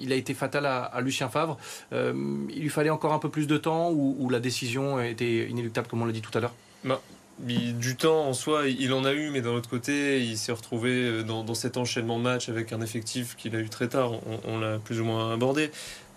il 0.00 0.12
a 0.12 0.16
été 0.16 0.34
fatal 0.34 0.66
à, 0.66 1.00
Lucien 1.00 1.28
Favre. 1.28 1.58
il 1.92 2.60
lui 2.60 2.68
fallait 2.68 2.90
encore 2.90 3.12
un 3.12 3.18
peu 3.18 3.28
plus 3.28 3.46
de 3.46 3.56
temps 3.56 3.90
ou, 3.90 4.28
la 4.30 4.40
décision 4.40 5.00
était 5.00 5.48
inéluctable, 5.48 5.86
comme 5.86 6.02
on 6.02 6.06
l'a 6.06 6.12
dit 6.12 6.22
tout 6.22 6.36
à 6.36 6.40
l'heure? 6.40 6.54
Bah, 6.82 7.00
du 7.38 7.96
temps 7.96 8.26
en 8.26 8.32
soi, 8.32 8.68
il 8.68 8.92
en 8.92 9.04
a 9.04 9.12
eu, 9.12 9.30
mais 9.30 9.40
d'un 9.40 9.50
autre 9.50 9.68
côté, 9.68 10.20
il 10.20 10.38
s'est 10.38 10.52
retrouvé 10.52 10.90
euh, 10.90 11.22
dans, 11.22 11.54
cet 11.54 11.76
enchaînement 11.76 12.18
de 12.18 12.22
matchs 12.22 12.48
avec 12.48 12.72
un 12.72 12.80
effectif 12.80 13.36
qu'il 13.36 13.56
a 13.56 13.60
eu 13.60 13.68
très 13.68 13.88
tard. 13.88 14.12
On, 14.46 14.58
l'a 14.58 14.78
plus 14.78 15.00
ou 15.00 15.04
moins 15.04 15.32
abordé. 15.32 15.70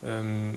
Euh, 0.05 0.51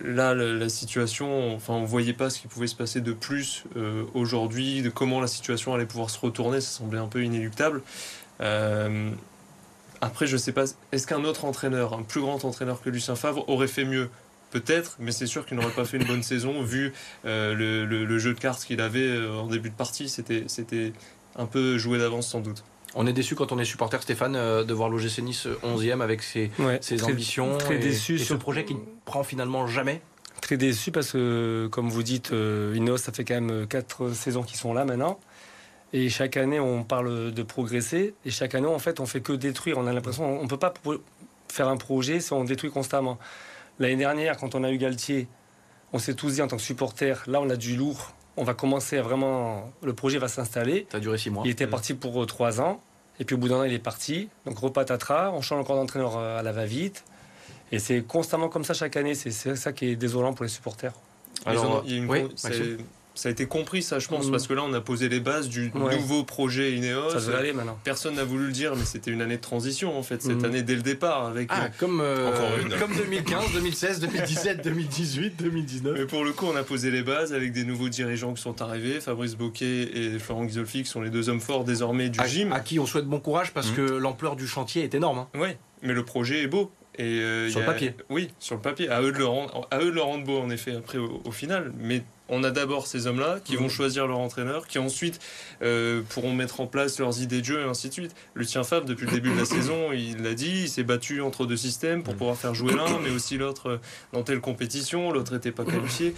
là, 0.00 0.34
la, 0.34 0.68
situation, 0.68 1.54
enfin, 1.54 1.74
on 1.74 1.84
voyait 1.84 2.14
pas 2.14 2.30
ce 2.30 2.40
qui 2.40 2.48
pouvait 2.48 2.66
se 2.66 2.74
passer 2.74 3.00
de 3.00 3.12
plus 3.12 3.64
euh, 3.76 4.04
aujourd'hui, 4.14 4.82
de 4.82 4.90
comment 4.90 5.20
la 5.20 5.26
situation 5.26 5.74
allait 5.74 5.86
pouvoir 5.86 6.10
se 6.10 6.18
retourner. 6.18 6.60
Ça 6.60 6.78
semblait 6.78 7.00
un 7.00 7.08
peu 7.08 7.22
inéluctable. 7.22 7.82
après, 10.00 10.26
je 10.26 10.36
sais 10.36 10.52
pas, 10.52 10.64
est-ce 10.92 11.06
qu'un 11.06 11.24
autre 11.24 11.44
entraîneur, 11.44 11.92
un 11.92 12.02
plus 12.02 12.20
grand 12.20 12.44
entraîneur 12.44 12.80
que 12.82 12.90
Lucien 12.90 13.16
Favre, 13.16 13.48
aurait 13.48 13.68
fait 13.68 13.84
mieux 13.84 14.08
Peut-être, 14.52 14.96
mais 15.00 15.12
c'est 15.12 15.26
sûr 15.26 15.46
qu'il 15.46 15.56
n'aurait 15.56 15.72
pas 15.72 15.86
fait 15.86 15.96
une 15.96 16.04
bonne 16.04 16.22
saison 16.22 16.62
vu 16.62 16.92
euh, 17.24 17.54
le, 17.54 18.18
jeu 18.18 18.34
de 18.34 18.38
cartes 18.38 18.64
qu'il 18.64 18.82
avait 18.82 19.00
euh, 19.00 19.40
en 19.40 19.46
début 19.46 19.70
de 19.70 19.74
partie. 19.74 20.10
C'était, 20.10 20.44
c'était 20.46 20.92
un 21.36 21.46
peu 21.46 21.78
joué 21.78 21.98
d'avance 21.98 22.28
sans 22.28 22.40
doute. 22.40 22.62
On 22.94 23.06
est 23.06 23.14
déçu 23.14 23.34
quand 23.34 23.50
on 23.52 23.58
est 23.58 23.64
supporter, 23.64 24.02
Stéphane, 24.02 24.36
euh, 24.36 24.62
de 24.62 24.74
voir 24.74 24.90
l'OGC 24.90 25.20
Nice 25.22 25.46
11e 25.64 26.02
avec 26.02 26.22
ses, 26.22 26.50
ambitions 27.02 27.56
très 27.56 27.76
et, 27.76 27.78
déçu 27.78 28.18
ce 28.18 28.34
projet 28.34 28.66
qui 28.66 28.74
ne 28.74 28.80
prend 29.06 29.24
finalement 29.24 29.66
jamais. 29.66 30.02
Très 30.42 30.58
déçu 30.58 30.92
parce 30.92 31.12
que, 31.12 31.68
comme 31.72 31.88
vous 31.88 32.02
dites, 32.02 32.30
Ineos, 32.30 32.98
ça 32.98 33.10
fait 33.10 33.24
quand 33.24 33.40
même 33.40 33.66
4 33.66 34.12
saisons 34.12 34.42
qui 34.42 34.58
sont 34.58 34.74
là 34.74 34.84
maintenant. 34.84 35.18
Et 35.94 36.10
chaque 36.10 36.36
année, 36.36 36.60
on 36.60 36.84
parle 36.84 37.32
de 37.32 37.42
progresser. 37.42 38.14
Et 38.26 38.30
chaque 38.30 38.54
année, 38.54 38.66
en 38.66 38.78
fait, 38.78 39.00
on 39.00 39.06
fait 39.06 39.22
que 39.22 39.32
détruire. 39.32 39.78
On 39.78 39.86
a 39.86 39.94
l'impression 39.94 40.36
qu'on 40.36 40.42
ne 40.42 40.48
peut 40.48 40.58
pas 40.58 40.74
faire 41.48 41.68
un 41.68 41.78
projet 41.78 42.20
si 42.20 42.34
on 42.34 42.44
détruit 42.44 42.70
constamment. 42.70 43.18
L'année 43.82 43.96
dernière, 43.96 44.36
quand 44.36 44.54
on 44.54 44.62
a 44.62 44.70
eu 44.70 44.78
Galtier, 44.78 45.26
on 45.92 45.98
s'est 45.98 46.14
tous 46.14 46.34
dit 46.34 46.42
en 46.42 46.46
tant 46.46 46.56
que 46.56 46.62
supporter, 46.62 47.24
là 47.26 47.40
on 47.40 47.50
a 47.50 47.56
du 47.56 47.76
lourd, 47.76 48.14
on 48.36 48.44
va 48.44 48.54
commencer 48.54 48.96
à 48.96 49.02
vraiment. 49.02 49.72
Le 49.82 49.92
projet 49.92 50.18
va 50.18 50.28
s'installer. 50.28 50.86
Ça 50.92 50.98
a 50.98 51.00
duré 51.00 51.18
six 51.18 51.30
mois. 51.30 51.42
Il 51.44 51.50
était 51.50 51.66
parti 51.66 51.92
pour 51.92 52.22
euh, 52.22 52.24
trois 52.24 52.60
ans. 52.60 52.80
Et 53.18 53.24
puis 53.24 53.34
au 53.34 53.38
bout 53.38 53.48
d'un 53.48 53.56
an, 53.56 53.64
il 53.64 53.72
est 53.72 53.80
parti. 53.80 54.28
Donc 54.46 54.56
repatatras, 54.58 55.32
on 55.32 55.40
change 55.40 55.60
encore 55.60 55.74
d'entraîneur 55.74 56.16
euh, 56.16 56.38
à 56.38 56.42
la 56.44 56.52
va-vite. 56.52 57.02
Et 57.72 57.80
c'est 57.80 58.02
constamment 58.02 58.48
comme 58.48 58.64
ça 58.64 58.72
chaque 58.72 58.96
année. 58.96 59.16
C'est 59.16 59.56
ça 59.56 59.72
qui 59.72 59.86
est 59.86 59.96
désolant 59.96 60.32
pour 60.32 60.44
les 60.44 60.50
supporters. 60.50 60.92
Alors, 61.44 61.82
il 61.84 61.92
y 61.92 61.94
a 61.94 61.98
une 61.98 62.78
ça 63.14 63.28
a 63.28 63.32
été 63.32 63.46
compris, 63.46 63.82
ça, 63.82 63.98
je 63.98 64.08
pense, 64.08 64.26
Mhm. 64.26 64.30
parce 64.30 64.46
que 64.46 64.54
là, 64.54 64.62
on 64.66 64.72
a 64.72 64.80
posé 64.80 65.08
les 65.08 65.20
bases 65.20 65.48
du 65.48 65.70
Ouais. 65.74 65.96
nouveau 65.96 66.24
projet 66.24 66.72
Ineos. 66.72 67.10
Ça 67.10 67.16
devrait 67.16 67.36
aller 67.38 67.52
maintenant. 67.52 67.78
Personne 67.84 68.14
n'a 68.16 68.24
voulu 68.24 68.46
le 68.46 68.52
dire, 68.52 68.74
mais 68.76 68.84
c'était 68.84 69.10
une 69.10 69.20
année 69.20 69.36
de 69.36 69.42
transition, 69.42 69.98
en 69.98 70.02
fait, 70.02 70.22
cette 70.22 70.36
Mhm. 70.38 70.44
année 70.44 70.62
dès 70.62 70.74
le 70.74 70.82
départ. 70.82 71.26
Avec, 71.26 71.48
Ah, 71.52 71.68
comme, 71.78 72.00
euh, 72.00 72.28
Encore 72.28 72.56
une. 72.58 72.78
comme 72.78 72.94
2015, 72.96 73.52
2016, 73.52 74.00
2017, 74.00 74.64
2018, 74.64 75.34
2019. 75.38 75.94
Mais 75.98 76.06
pour 76.06 76.24
le 76.24 76.32
coup, 76.32 76.46
on 76.46 76.56
a 76.56 76.62
posé 76.62 76.90
les 76.90 77.02
bases 77.02 77.32
avec 77.32 77.52
des 77.52 77.64
nouveaux 77.64 77.88
dirigeants 77.88 78.34
qui 78.34 78.42
sont 78.42 78.62
arrivés, 78.62 79.00
Fabrice 79.00 79.34
Boquet 79.36 79.90
et 79.94 80.18
Florent 80.18 80.44
Ghisolfi, 80.44 80.82
qui 80.84 80.88
sont 80.88 81.02
les 81.02 81.10
deux 81.10 81.28
hommes 81.28 81.40
forts 81.40 81.64
désormais 81.64 82.08
du 82.08 82.18
à, 82.20 82.26
gym. 82.26 82.52
à 82.52 82.60
qui 82.60 82.78
on 82.78 82.86
souhaite 82.86 83.04
bon 83.06 83.20
courage 83.20 83.52
parce 83.52 83.70
Mm. 83.70 83.74
que 83.76 83.82
l'ampleur 83.82 84.36
du 84.36 84.46
chantier 84.46 84.82
est 84.84 84.94
énorme. 84.94 85.18
hein. 85.18 85.28
Ouais, 85.38 85.58
mais 85.82 85.92
le 85.92 86.04
projet 86.04 86.42
est 86.42 86.46
beau. 86.48 86.70
Et 86.98 87.04
euh, 87.04 87.48
Sur 87.48 87.60
le 87.60 87.66
papier. 87.66 87.94
Oui, 88.10 88.28
sur 88.38 88.54
le 88.54 88.60
papier. 88.60 88.90
À 88.90 89.00
eux 89.00 89.12
de 89.12 89.16
le 89.18 89.24
rendre, 89.24 89.66
à 89.70 89.78
eux 89.80 89.86
de 89.86 89.90
le 89.92 90.02
rendre 90.02 90.24
beau, 90.24 90.38
en 90.38 90.50
effet, 90.50 90.74
après 90.76 90.98
au, 90.98 91.22
au 91.24 91.30
final. 91.30 91.72
Mais 91.78 92.02
on 92.34 92.42
a 92.44 92.50
d'abord 92.50 92.86
ces 92.86 93.06
hommes-là 93.06 93.38
qui 93.44 93.56
vont 93.56 93.64
Mhm. 93.64 93.70
choisir 93.70 94.06
leur 94.06 94.18
entraîneur, 94.18 94.66
qui 94.66 94.78
ensuite 94.78 95.20
euh, 95.62 96.00
pourront 96.08 96.32
mettre 96.34 96.60
en 96.60 96.66
place 96.66 96.98
leurs 96.98 97.20
idées 97.20 97.40
de 97.40 97.44
jeu 97.44 97.60
et 97.60 97.64
ainsi 97.64 97.88
de 97.88 97.92
suite. 97.92 98.14
Lucien 98.34 98.64
Favre, 98.64 98.86
depuis 98.86 99.06
le 99.06 99.12
début 99.12 99.30
de 99.30 99.38
la 99.38 99.44
saison, 99.56 99.92
il 99.92 100.22
l'a 100.22 100.34
dit, 100.34 100.62
il 100.62 100.68
s'est 100.68 100.82
battu 100.82 101.20
entre 101.20 101.44
deux 101.46 101.56
systèmes 101.58 102.02
pour 102.02 102.14
Mhm. 102.14 102.18
pouvoir 102.18 102.36
faire 102.36 102.54
jouer 102.54 102.74
l'un, 102.74 102.98
mais 103.00 103.10
aussi 103.10 103.36
l'autre 103.36 103.68
euh, 103.68 103.78
dans 104.12 104.22
telle 104.22 104.40
compétition, 104.40 105.12
l'autre 105.12 105.32
n'était 105.34 105.52
pas 105.52 105.64
qualifié. 105.66 106.14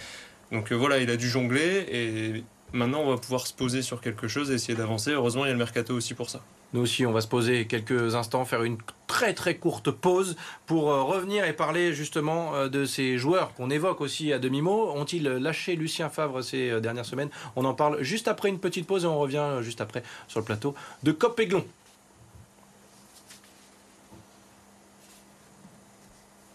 Donc 0.52 0.70
euh, 0.72 0.76
voilà, 0.76 0.98
il 0.98 1.10
a 1.10 1.16
dû 1.16 1.28
jongler 1.28 1.84
et 1.90 2.44
maintenant 2.74 3.00
on 3.00 3.10
va 3.10 3.16
pouvoir 3.16 3.46
se 3.46 3.54
poser 3.54 3.80
sur 3.80 4.00
quelque 4.00 4.28
chose 4.28 4.50
et 4.50 4.54
essayer 4.54 4.74
d'avancer. 4.74 5.12
Heureusement, 5.12 5.44
il 5.44 5.48
y 5.48 5.50
a 5.50 5.54
le 5.54 5.58
mercato 5.58 5.94
aussi 5.94 6.12
pour 6.12 6.28
ça. 6.28 6.40
Nous 6.74 6.80
aussi, 6.80 7.06
on 7.06 7.12
va 7.12 7.20
se 7.20 7.28
poser 7.28 7.66
quelques 7.66 8.16
instants, 8.16 8.44
faire 8.44 8.64
une 8.64 8.78
très 9.06 9.32
très 9.32 9.56
courte 9.56 9.92
pause 9.92 10.36
pour 10.66 10.90
euh, 10.90 11.02
revenir 11.02 11.44
et 11.44 11.52
parler 11.52 11.94
justement 11.94 12.54
euh, 12.54 12.68
de 12.68 12.84
ces 12.84 13.16
joueurs 13.16 13.54
qu'on 13.54 13.70
évoque 13.70 14.00
aussi 14.00 14.32
à 14.32 14.40
demi-mot. 14.40 14.90
Ont-ils 14.90 15.22
lâché 15.22 15.76
Lucien 15.76 16.08
Favre 16.08 16.42
ces 16.42 16.70
euh, 16.70 16.80
dernières 16.80 17.06
semaines? 17.06 17.30
On 17.54 17.64
en 17.64 17.74
parle 17.74 18.02
juste 18.02 18.26
après 18.26 18.48
une 18.48 18.58
petite 18.58 18.88
pause 18.88 19.04
et 19.04 19.06
on 19.06 19.18
revient 19.20 19.58
juste 19.62 19.80
après 19.80 20.02
sur 20.26 20.40
le 20.40 20.44
plateau 20.44 20.74
de 21.04 21.12
Cop 21.12 21.38
Aiglon. 21.38 21.64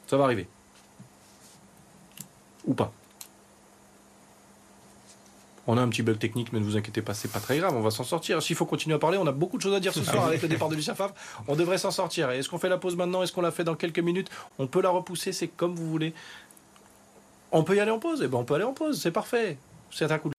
Ça 0.08 0.18
va 0.18 0.26
arriver. 0.26 0.48
Ou 2.66 2.74
pas. 2.74 2.92
On 5.72 5.78
a 5.78 5.82
un 5.84 5.88
petit 5.88 6.02
bug 6.02 6.18
technique, 6.18 6.52
mais 6.52 6.60
ne 6.60 6.66
vous 6.66 6.78
inquiétez 6.78 7.04
pas, 7.04 7.14
c'est 7.14 7.32
pas 7.32 7.40
très 7.40 7.60
grave, 7.60 7.76
on 7.76 7.82
va 7.82 7.92
s'en 7.92 8.04
sortir. 8.04 8.42
S'il 8.42 8.56
faut 8.56 8.66
continuer 8.66 8.96
à 8.96 8.98
parler, 8.98 9.20
on 9.20 9.28
a 9.28 9.32
beaucoup 9.32 9.56
de 9.56 9.62
choses 9.62 9.76
à 9.76 9.80
dire 9.80 9.94
ce 9.94 10.04
soir 10.04 10.26
avec 10.26 10.42
le 10.42 10.48
départ 10.48 10.68
de 10.68 10.74
Lucien 10.74 10.96
Favre. 10.96 11.14
On 11.48 11.56
devrait 11.56 11.78
s'en 11.78 11.92
sortir. 11.92 12.32
Et 12.32 12.40
Est-ce 12.40 12.50
qu'on 12.50 12.58
fait 12.58 12.70
la 12.70 12.80
pause 12.80 12.96
maintenant? 12.96 13.22
Est-ce 13.22 13.32
qu'on 13.32 13.42
la 13.42 13.52
fait 13.52 13.64
dans 13.64 13.76
quelques 13.76 14.00
minutes? 14.00 14.32
On 14.58 14.66
peut 14.66 14.82
la 14.82 14.90
repousser, 14.90 15.32
c'est 15.32 15.48
comme 15.48 15.76
vous 15.76 15.88
voulez. 15.88 16.16
On 17.52 17.64
peut 17.64 17.76
y 17.76 17.80
aller 17.80 17.92
en 17.92 18.00
pause? 18.00 18.24
Eh 18.26 18.28
ben 18.28 18.40
on 18.40 18.46
peut 18.46 18.56
aller 18.56 18.64
en 18.64 18.74
pause, 18.74 19.00
c'est 19.00 19.12
parfait. 19.12 19.60
C'est 19.92 20.12
un 20.12 20.18
coup 20.18 20.30
de 20.30 20.39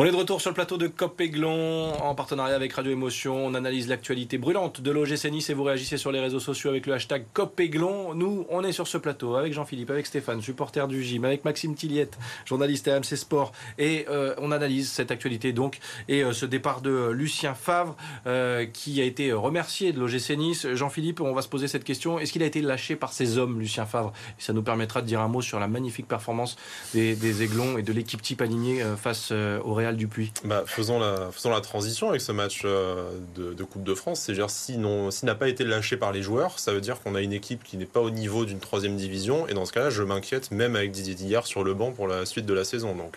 On 0.00 0.04
est 0.06 0.12
de 0.12 0.16
retour 0.16 0.40
sur 0.40 0.48
le 0.48 0.54
plateau 0.54 0.78
de 0.78 0.86
Cop 0.86 1.20
Aiglon 1.20 1.92
en 1.92 2.14
partenariat 2.14 2.56
avec 2.56 2.72
Radio 2.72 2.90
Émotion. 2.90 3.36
On 3.36 3.52
analyse 3.52 3.86
l'actualité 3.86 4.38
brûlante 4.38 4.80
de 4.80 4.90
l'OGC 4.90 5.30
Nice 5.30 5.50
et 5.50 5.52
vous 5.52 5.64
réagissez 5.64 5.98
sur 5.98 6.10
les 6.10 6.20
réseaux 6.20 6.40
sociaux 6.40 6.70
avec 6.70 6.86
le 6.86 6.94
hashtag 6.94 7.26
Cop 7.34 7.60
Aiglon. 7.60 8.14
Nous, 8.14 8.46
on 8.48 8.64
est 8.64 8.72
sur 8.72 8.88
ce 8.88 8.96
plateau 8.96 9.34
avec 9.34 9.52
Jean-Philippe, 9.52 9.90
avec 9.90 10.06
Stéphane, 10.06 10.40
supporter 10.40 10.88
du 10.88 11.04
gym, 11.04 11.26
avec 11.26 11.44
Maxime 11.44 11.74
Tilliette, 11.74 12.18
journaliste 12.46 12.88
à 12.88 12.96
AMC 12.96 13.14
Sport. 13.14 13.52
Et 13.76 14.06
euh, 14.08 14.34
on 14.38 14.52
analyse 14.52 14.90
cette 14.90 15.10
actualité 15.10 15.52
donc 15.52 15.80
et 16.08 16.24
euh, 16.24 16.32
ce 16.32 16.46
départ 16.46 16.80
de 16.80 17.10
Lucien 17.10 17.52
Favre 17.52 17.94
euh, 18.26 18.64
qui 18.64 19.02
a 19.02 19.04
été 19.04 19.34
remercié 19.34 19.92
de 19.92 20.00
l'OGC 20.00 20.30
Nice. 20.30 20.66
Jean-Philippe, 20.72 21.20
on 21.20 21.34
va 21.34 21.42
se 21.42 21.48
poser 21.48 21.68
cette 21.68 21.84
question. 21.84 22.18
Est-ce 22.18 22.32
qu'il 22.32 22.42
a 22.42 22.46
été 22.46 22.62
lâché 22.62 22.96
par 22.96 23.12
ses 23.12 23.36
hommes, 23.36 23.60
Lucien 23.60 23.84
Favre? 23.84 24.14
Ça 24.38 24.54
nous 24.54 24.62
permettra 24.62 25.02
de 25.02 25.06
dire 25.06 25.20
un 25.20 25.28
mot 25.28 25.42
sur 25.42 25.60
la 25.60 25.68
magnifique 25.68 26.08
performance 26.08 26.56
des, 26.94 27.14
des 27.16 27.42
Aiglons 27.42 27.76
et 27.76 27.82
de 27.82 27.92
l'équipe 27.92 28.22
type 28.22 28.40
alignée 28.40 28.82
euh, 28.82 28.96
face 28.96 29.28
euh, 29.32 29.60
au 29.62 29.74
Real 29.74 29.89
du 29.96 30.08
Puy. 30.08 30.32
Bah, 30.44 30.64
faisons, 30.66 30.98
la, 30.98 31.60
transition 31.60 32.08
avec 32.08 32.20
ce 32.20 32.32
match 32.32 32.62
euh, 32.64 33.10
de, 33.36 33.64
Coupe 33.64 33.84
de 33.84 33.94
France. 33.94 34.20
C'est-à-dire, 34.20 34.50
si 34.50 34.78
s'il 35.10 35.26
n'a 35.26 35.34
pas 35.34 35.48
été 35.48 35.64
lâché 35.64 35.96
par 35.96 36.12
les 36.12 36.22
joueurs, 36.22 36.58
ça 36.58 36.72
veut 36.72 36.80
dire 36.80 37.00
qu'on 37.00 37.14
a 37.14 37.20
une 37.20 37.32
équipe 37.32 37.62
qui 37.62 37.76
n'est 37.76 37.86
pas 37.86 38.00
au 38.00 38.10
niveau 38.10 38.44
d'une 38.44 38.60
troisième 38.60 38.96
division. 38.96 39.46
Et 39.48 39.54
dans 39.54 39.64
ce 39.64 39.72
cas-là, 39.72 39.90
je 39.90 40.02
m'inquiète 40.02 40.50
même 40.50 40.76
avec 40.76 40.92
Didier 40.92 41.14
Dillard 41.14 41.46
sur 41.46 41.64
le 41.64 41.74
banc 41.74 41.92
pour 41.92 42.08
la 42.08 42.26
suite 42.26 42.46
de 42.46 42.54
la 42.54 42.64
saison. 42.64 42.94
Donc, 42.94 43.16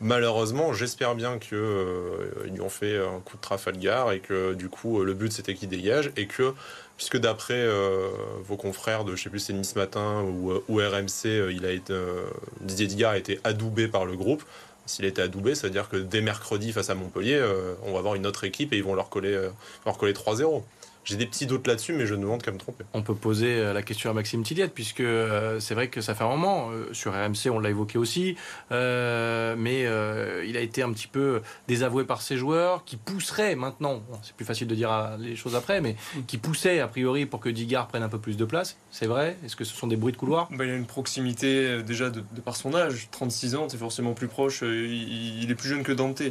malheureusement, 0.00 0.72
j'espère 0.72 1.14
bien 1.14 1.38
qu'ils 1.38 1.58
lui 2.50 2.60
ont 2.60 2.68
fait 2.68 2.98
un 2.98 3.20
coup 3.20 3.36
de 3.36 3.42
Trafalgar 3.42 4.12
et 4.12 4.20
que 4.20 4.54
du 4.54 4.68
coup, 4.68 5.00
euh, 5.00 5.04
le 5.04 5.14
but 5.14 5.32
c'était 5.32 5.54
qu'il 5.54 5.68
dégage 5.68 6.12
et 6.16 6.26
que 6.26 6.54
puisque 7.02 7.18
d'après 7.18 7.54
euh, 7.54 8.10
vos 8.44 8.56
confrères 8.56 9.04
de, 9.04 9.16
je 9.16 9.24
sais 9.24 9.28
plus, 9.28 9.40
c'est 9.40 9.52
Nice 9.52 9.74
Matin 9.74 10.22
ou, 10.22 10.52
euh, 10.52 10.64
ou 10.68 10.76
RMC, 10.76 11.26
euh, 11.26 11.80
euh, 11.90 12.24
Didier 12.60 12.86
Dillard 12.86 13.12
a 13.12 13.18
été 13.18 13.40
adoubé 13.42 13.88
par 13.88 14.04
le 14.04 14.16
groupe. 14.16 14.44
S'il 14.86 15.04
a 15.04 15.08
été 15.08 15.22
adoubé, 15.22 15.54
ça 15.54 15.66
veut 15.66 15.72
dire 15.72 15.88
que 15.88 15.96
dès 15.96 16.20
mercredi 16.20 16.72
face 16.72 16.90
à 16.90 16.94
Montpellier, 16.94 17.36
euh, 17.36 17.74
on 17.84 17.92
va 17.92 17.98
avoir 17.98 18.14
une 18.14 18.26
autre 18.26 18.44
équipe 18.44 18.72
et 18.72 18.76
ils 18.76 18.84
vont 18.84 18.94
leur 18.94 19.08
coller, 19.08 19.32
euh, 19.32 19.50
leur 19.86 19.96
coller 19.96 20.12
3-0. 20.12 20.62
J'ai 21.04 21.16
des 21.16 21.26
petits 21.26 21.46
doutes 21.46 21.66
là-dessus, 21.66 21.92
mais 21.92 22.06
je 22.06 22.14
ne 22.14 22.20
demande 22.22 22.42
qu'à 22.42 22.52
me 22.52 22.58
tromper. 22.58 22.84
On 22.94 23.02
peut 23.02 23.14
poser 23.14 23.56
euh, 23.58 23.72
la 23.72 23.82
question 23.82 24.08
à 24.10 24.12
Maxime 24.12 24.42
Tilliette, 24.44 24.72
puisque 24.72 25.00
euh, 25.00 25.58
c'est 25.60 25.74
vrai 25.74 25.88
que 25.88 26.00
ça 26.00 26.14
fait 26.14 26.22
un 26.24 26.28
moment. 26.28 26.70
euh, 26.70 26.92
sur 26.92 27.12
RMC, 27.12 27.50
on 27.50 27.58
l'a 27.58 27.70
évoqué 27.70 27.98
aussi. 27.98 28.36
euh, 28.70 29.54
mais 29.58 29.84
euh, 29.86 30.44
il 30.46 30.56
a 30.56 30.60
été 30.60 30.82
un 30.82 30.92
petit 30.92 31.08
peu 31.08 31.42
désavoué 31.68 32.04
par 32.04 32.22
ses 32.22 32.36
joueurs, 32.36 32.84
qui 32.84 32.96
pousseraient 32.96 33.54
maintenant, 33.56 34.02
c'est 34.22 34.34
plus 34.34 34.44
facile 34.44 34.66
de 34.68 34.74
dire 34.74 35.16
les 35.18 35.36
choses 35.36 35.54
après, 35.56 35.80
mais 35.80 35.96
qui 36.26 36.38
poussaient 36.38 36.80
a 36.80 36.88
priori 36.88 37.26
pour 37.26 37.40
que 37.40 37.48
Digard 37.48 37.88
prenne 37.88 38.02
un 38.02 38.08
peu 38.08 38.18
plus 38.18 38.36
de 38.36 38.44
place. 38.44 38.76
C'est 38.90 39.06
vrai? 39.06 39.36
Est-ce 39.44 39.56
que 39.56 39.64
ce 39.64 39.74
sont 39.74 39.86
des 39.88 39.96
bruits 39.96 40.12
de 40.12 40.18
couloir? 40.18 40.48
Bah, 40.52 40.64
il 40.64 40.70
a 40.70 40.74
une 40.76 40.86
proximité 40.86 41.82
déjà 41.82 42.10
de, 42.10 42.20
de 42.20 42.40
par 42.40 42.56
son 42.56 42.74
âge, 42.74 43.08
36 43.10 43.54
ans, 43.56 43.68
c'est 43.68 43.76
forcément 43.78 44.12
plus 44.14 44.28
proche, 44.28 44.62
il, 44.62 45.42
il 45.42 45.50
est 45.50 45.54
plus 45.54 45.68
jeune 45.68 45.82
que 45.82 45.92
Dante, 45.92 46.22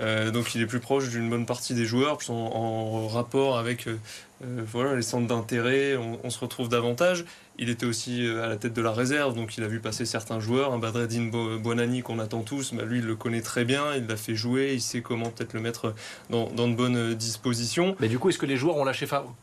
Euh, 0.00 0.30
donc 0.30 0.54
il 0.54 0.62
est 0.62 0.66
plus 0.66 0.80
proche 0.80 1.08
d'une 1.08 1.28
bonne 1.28 1.46
partie 1.46 1.74
des 1.74 1.84
joueurs, 1.84 2.16
puis 2.18 2.28
en, 2.30 2.34
en 2.34 3.08
rapport 3.08 3.58
avec 3.58 3.86
euh, 4.44 4.62
voilà, 4.66 4.94
les 4.96 5.02
centres 5.02 5.26
d'intérêt, 5.26 5.96
on, 5.96 6.18
on 6.24 6.30
se 6.30 6.38
retrouve 6.38 6.68
davantage. 6.68 7.24
Il 7.58 7.68
était 7.68 7.86
aussi 7.86 8.26
euh, 8.26 8.44
à 8.44 8.48
la 8.48 8.56
tête 8.56 8.72
de 8.72 8.82
la 8.82 8.92
réserve, 8.92 9.34
donc 9.34 9.56
il 9.58 9.64
a 9.64 9.68
vu 9.68 9.80
passer 9.80 10.06
certains 10.06 10.40
joueurs, 10.40 10.72
un 10.72 10.78
Badreddine 10.78 11.30
Bo- 11.30 11.58
Bonani 11.58 12.02
qu'on 12.02 12.18
attend 12.18 12.42
tous, 12.42 12.72
bah, 12.72 12.84
lui 12.84 12.98
il 12.98 13.06
le 13.06 13.16
connaît 13.16 13.42
très 13.42 13.64
bien, 13.64 13.94
il 13.94 14.06
l'a 14.06 14.16
fait 14.16 14.34
jouer, 14.34 14.72
il 14.74 14.80
sait 14.80 15.02
comment 15.02 15.30
peut-être 15.30 15.52
le 15.52 15.60
mettre 15.60 15.94
dans, 16.30 16.50
dans 16.50 16.68
de 16.68 16.74
bonnes 16.74 16.96
euh, 16.96 17.14
dispositions. 17.14 17.96
Mais 18.00 18.08
du 18.08 18.18
coup, 18.18 18.30
est-ce 18.30 18.38
que 18.38 18.46
les 18.46 18.56
joueurs 18.56 18.76
ont 18.76 18.84
lâché 18.84 19.06
Favre? 19.06 19.34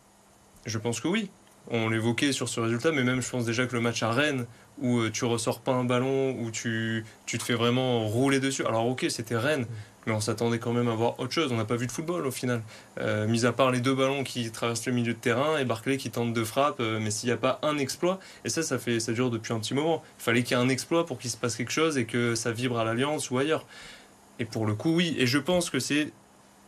Je 0.66 0.78
pense 0.78 1.00
que 1.00 1.08
oui. 1.08 1.30
On 1.70 1.90
l'évoquait 1.90 2.32
sur 2.32 2.48
ce 2.48 2.62
résultat, 2.62 2.94
mais 2.94 3.04
même 3.04 3.22
je 3.22 3.30
pense 3.30 3.44
déjà 3.44 3.66
que 3.68 3.76
le 3.76 3.82
match 3.82 4.02
à 4.02 4.12
Rennes, 4.12 4.46
où 4.82 5.10
tu 5.10 5.26
ressors 5.26 5.60
pas 5.60 5.74
un 5.74 5.84
ballon, 5.84 6.32
où 6.40 6.50
tu, 6.50 7.04
tu 7.26 7.38
te 7.38 7.44
fais 7.44 7.56
vraiment 7.56 8.08
rouler 8.08 8.40
dessus. 8.40 8.66
Alors 8.66 8.88
ok, 8.88 9.06
c'était 9.10 9.36
Rennes, 9.36 9.66
mais 10.08 10.14
on 10.14 10.22
s'attendait 10.22 10.58
quand 10.58 10.74
même 10.74 10.88
à 10.88 10.96
voir 10.96 11.20
autre 11.20 11.34
chose. 11.34 11.52
On 11.52 11.58
n'a 11.58 11.66
pas 11.66 11.76
vu 11.76 11.86
de 11.86 11.92
football 11.92 12.26
au 12.26 12.32
final. 12.32 12.62
Euh, 13.00 13.28
mis 13.28 13.46
à 13.46 13.52
part 13.52 13.70
les 13.72 13.82
deux 13.82 13.94
ballons 13.94 14.24
qui 14.24 14.50
traversent 14.52 14.86
le 14.88 14.94
milieu 14.94 15.14
de 15.14 15.20
terrain 15.20 15.58
et 15.60 15.66
Barclay 15.66 15.98
qui 15.98 16.10
tente 16.10 16.34
de 16.34 16.44
frappe, 16.44 16.80
euh, 16.80 17.00
mais 17.00 17.12
s'il 17.12 17.28
n'y 17.28 17.34
a 17.34 17.38
pas 17.38 17.60
un 17.62 17.78
exploit, 17.78 18.20
et 18.46 18.50
ça, 18.50 18.64
ça, 18.64 18.80
fait, 18.80 19.00
ça 19.00 19.12
dure 19.12 19.30
depuis 19.30 19.54
un 19.54 19.60
petit 19.60 19.74
moment. 19.74 20.02
Il 20.20 20.24
fallait 20.24 20.44
qu'il 20.44 20.58
y 20.58 20.60
ait 20.60 20.64
un 20.64 20.70
exploit 20.70 21.06
pour 21.06 21.20
qu'il 21.20 21.30
se 21.30 21.38
passe 21.38 21.56
quelque 21.56 21.72
chose 21.72 21.98
et 21.98 22.06
que 22.06 22.34
ça 22.36 22.52
vibre 22.52 22.80
à 22.80 22.84
l'Alliance 22.86 23.30
ou 23.30 23.38
ailleurs. 23.38 23.66
Et 24.40 24.46
pour 24.46 24.66
le 24.66 24.74
coup, 24.74 24.96
oui. 24.96 25.16
Et 25.20 25.28
je 25.28 25.38
pense 25.38 25.70
que 25.70 25.80
c'est 25.80 26.12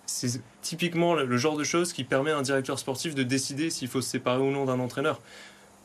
c'est 0.06 0.42
typiquement 0.64 1.14
le 1.14 1.38
genre 1.38 1.56
de 1.56 1.64
choses 1.64 1.94
qui 1.94 2.04
permet 2.04 2.32
à 2.32 2.38
un 2.38 2.42
directeur 2.42 2.80
sportif 2.80 3.14
de 3.14 3.22
décider 3.22 3.70
s'il 3.70 3.88
faut 3.88 4.02
se 4.02 4.10
séparer 4.10 4.42
ou 4.42 4.50
non 4.50 4.66
d'un 4.66 4.80
entraîneur. 4.80 5.22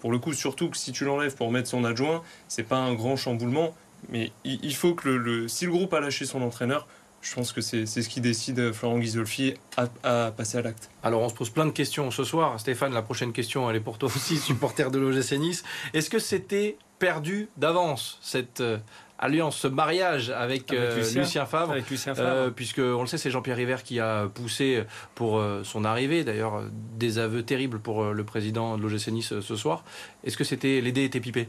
Pour 0.01 0.11
le 0.11 0.19
coup, 0.19 0.33
surtout 0.33 0.71
que 0.71 0.79
si 0.79 0.93
tu 0.93 1.05
l'enlèves 1.05 1.35
pour 1.35 1.51
mettre 1.51 1.69
son 1.69 1.85
adjoint, 1.85 2.23
c'est 2.49 2.63
pas 2.63 2.79
un 2.79 2.95
grand 2.95 3.17
chamboulement, 3.17 3.75
mais 4.09 4.33
il 4.45 4.75
faut 4.75 4.95
que 4.95 5.11
le- 5.11 5.47
si 5.49 5.67
le 5.67 5.73
groupe 5.73 5.93
a 5.93 6.01
lâché 6.01 6.25
son 6.25 6.41
entraîneur, 6.41 6.87
je 7.25 7.35
pense 7.35 7.53
que 7.53 7.61
c'est 7.61 7.87
c'est 7.87 8.03
ce 8.03 8.09
qui 8.09 8.21
décide 8.21 8.59
euh, 8.59 8.73
Florent 8.73 8.99
Ghisolfi 8.99 9.55
à, 9.77 9.89
à 10.27 10.31
passer 10.31 10.59
à 10.59 10.63
l'acte. 10.63 10.91
Alors 11.03 11.23
on 11.23 11.29
se 11.29 11.35
pose 11.35 11.51
plein 11.51 11.67
de 11.67 11.71
questions 11.73 12.11
ce 12.11 12.23
soir. 12.23 12.61
Stéphane, 12.61 12.93
la 12.93 13.03
prochaine 13.03 13.33
question, 13.33 13.69
elle 13.71 13.77
est 13.77 13.81
pour 13.81 13.99
toi 13.99 14.09
aussi, 14.15 14.37
supporter 14.51 14.91
de 14.91 14.99
l'OGC 14.99 15.33
Nice. 15.39 15.65
Est-ce 15.95 16.11
que 16.11 16.19
c'était 16.19 16.77
perdu 16.99 17.49
d'avance, 17.57 18.19
cette 18.23 18.61
euh, 18.61 18.79
alliance, 19.19 19.57
ce 19.57 19.69
mariage 19.69 20.31
avec, 20.31 20.71
Avec 20.73 20.81
euh, 20.81 20.97
Lucien. 20.99 21.21
Lucien 21.23 21.47
Favre 21.47 21.73
Avec 21.73 21.89
Lucien 21.91 22.15
Favre. 22.15 22.29
Euh, 22.29 22.51
puisque 22.51 22.79
on 22.79 23.01
le 23.01 23.07
sait, 23.07 23.19
c'est 23.19 23.31
Jean-Pierre 23.31 23.57
River 23.57 23.77
qui 23.85 24.01
a 24.01 24.29
poussé 24.29 24.85
pour 25.15 25.39
euh, 25.39 25.63
son 25.65 25.85
arrivée. 25.85 26.25
D'ailleurs, 26.25 26.63
des 26.99 27.19
aveux 27.19 27.43
terribles 27.43 27.79
pour 27.81 28.03
euh, 28.03 28.13
le 28.13 28.25
président 28.25 28.77
de 28.77 28.83
l'OGC 28.83 29.09
Nice 29.09 29.33
euh, 29.33 29.41
ce 29.41 29.57
soir. 29.57 29.85
Est-ce 30.25 30.37
que 30.37 30.45
c'était 30.45 30.81
les 30.81 30.93
dés 30.93 31.05
étaient 31.05 31.21
pipés? 31.21 31.49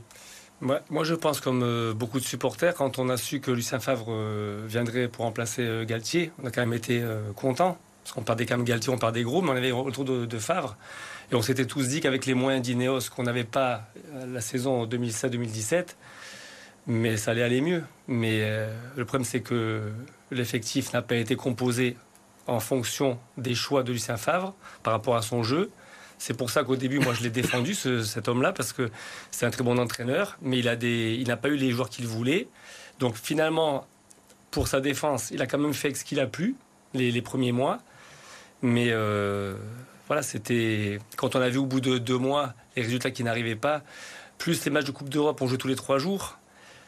Moi, 0.61 1.03
je 1.03 1.13
pense, 1.13 1.41
comme 1.41 1.63
euh, 1.63 1.93
beaucoup 1.93 2.19
de 2.19 2.25
supporters, 2.25 2.73
quand 2.75 2.97
on 2.97 3.09
a 3.09 3.17
su 3.17 3.41
que 3.41 3.51
Lucien 3.51 3.79
Favre 3.79 4.07
euh, 4.09 4.63
viendrait 4.65 5.09
pour 5.09 5.25
remplacer 5.25 5.61
euh, 5.61 5.85
Galtier, 5.85 6.31
on 6.41 6.47
a 6.47 6.51
quand 6.51 6.61
même 6.61 6.73
été 6.73 7.03
contents. 7.35 7.77
Parce 8.03 8.13
qu'on 8.13 8.23
perdait 8.23 8.45
quand 8.45 8.57
même 8.57 8.65
Galtier, 8.65 8.93
on 8.93 8.97
perdait 8.97 9.23
gros, 9.23 9.41
mais 9.41 9.49
on 9.49 9.55
avait 9.55 9.71
autour 9.71 10.05
de, 10.05 10.25
de 10.25 10.39
Favre. 10.39 10.77
Et 11.31 11.35
on 11.35 11.41
s'était 11.41 11.65
tous 11.65 11.87
dit 11.89 12.01
qu'avec 12.01 12.25
les 12.25 12.35
moyens 12.35 12.63
d'Ineos 12.63 13.09
qu'on 13.13 13.23
n'avait 13.23 13.43
pas 13.43 13.87
la 14.27 14.41
saison 14.41 14.85
2016-2017, 14.85 15.95
mais 16.87 17.17
ça 17.17 17.31
allait 17.31 17.41
aller 17.41 17.61
mieux. 17.61 17.83
Mais 18.07 18.47
le 18.95 19.05
problème, 19.05 19.25
c'est 19.25 19.41
que 19.41 19.91
l'effectif 20.29 20.93
n'a 20.93 21.01
pas 21.01 21.15
été 21.15 21.35
composé 21.35 21.97
en 22.45 22.59
fonction 22.59 23.17
des 23.37 23.55
choix 23.55 23.81
de 23.81 23.91
Lucien 23.91 24.17
Favre 24.17 24.53
par 24.83 24.93
rapport 24.93 25.15
à 25.15 25.23
son 25.23 25.41
jeu. 25.41 25.71
C'est 26.17 26.35
pour 26.35 26.49
ça 26.49 26.63
qu'au 26.63 26.75
début, 26.75 26.99
moi, 26.99 27.13
je 27.13 27.23
l'ai 27.23 27.29
défendu, 27.29 27.73
cet 27.73 28.27
homme-là, 28.27 28.53
parce 28.53 28.73
que 28.73 28.89
c'est 29.31 29.45
un 29.45 29.51
très 29.51 29.63
bon 29.63 29.77
entraîneur, 29.77 30.37
mais 30.41 30.59
il, 30.59 31.27
n'a 31.27 31.37
pas 31.37 31.49
eu 31.49 31.55
les 31.55 31.71
joueurs 31.71 31.89
qu'il 31.89 32.07
voulait. 32.07 32.47
Donc 32.99 33.15
finalement, 33.15 33.85
pour 34.51 34.67
sa 34.67 34.79
défense, 34.79 35.31
il 35.31 35.41
a 35.41 35.47
quand 35.47 35.57
même 35.57 35.73
fait 35.73 35.93
ce 35.93 36.05
qu'il 36.05 36.19
a 36.19 36.27
pu 36.27 36.55
les, 36.93 37.21
premiers 37.21 37.51
mois. 37.51 37.79
Mais 38.61 38.87
euh, 38.89 39.55
voilà, 40.07 40.21
c'était 40.21 40.99
quand 41.17 41.35
on 41.35 41.41
a 41.41 41.49
vu 41.49 41.57
au 41.57 41.65
bout 41.65 41.81
de 41.81 41.97
deux 41.97 42.17
mois 42.17 42.53
les 42.75 42.83
résultats 42.83 43.11
qui 43.11 43.23
n'arrivaient 43.23 43.55
pas, 43.55 43.83
plus 44.37 44.63
les 44.65 44.71
matchs 44.71 44.85
de 44.85 44.91
Coupe 44.91 45.09
d'Europe, 45.09 45.41
on 45.41 45.47
joue 45.47 45.57
tous 45.57 45.67
les 45.67 45.75
trois 45.75 45.97
jours. 45.97 46.39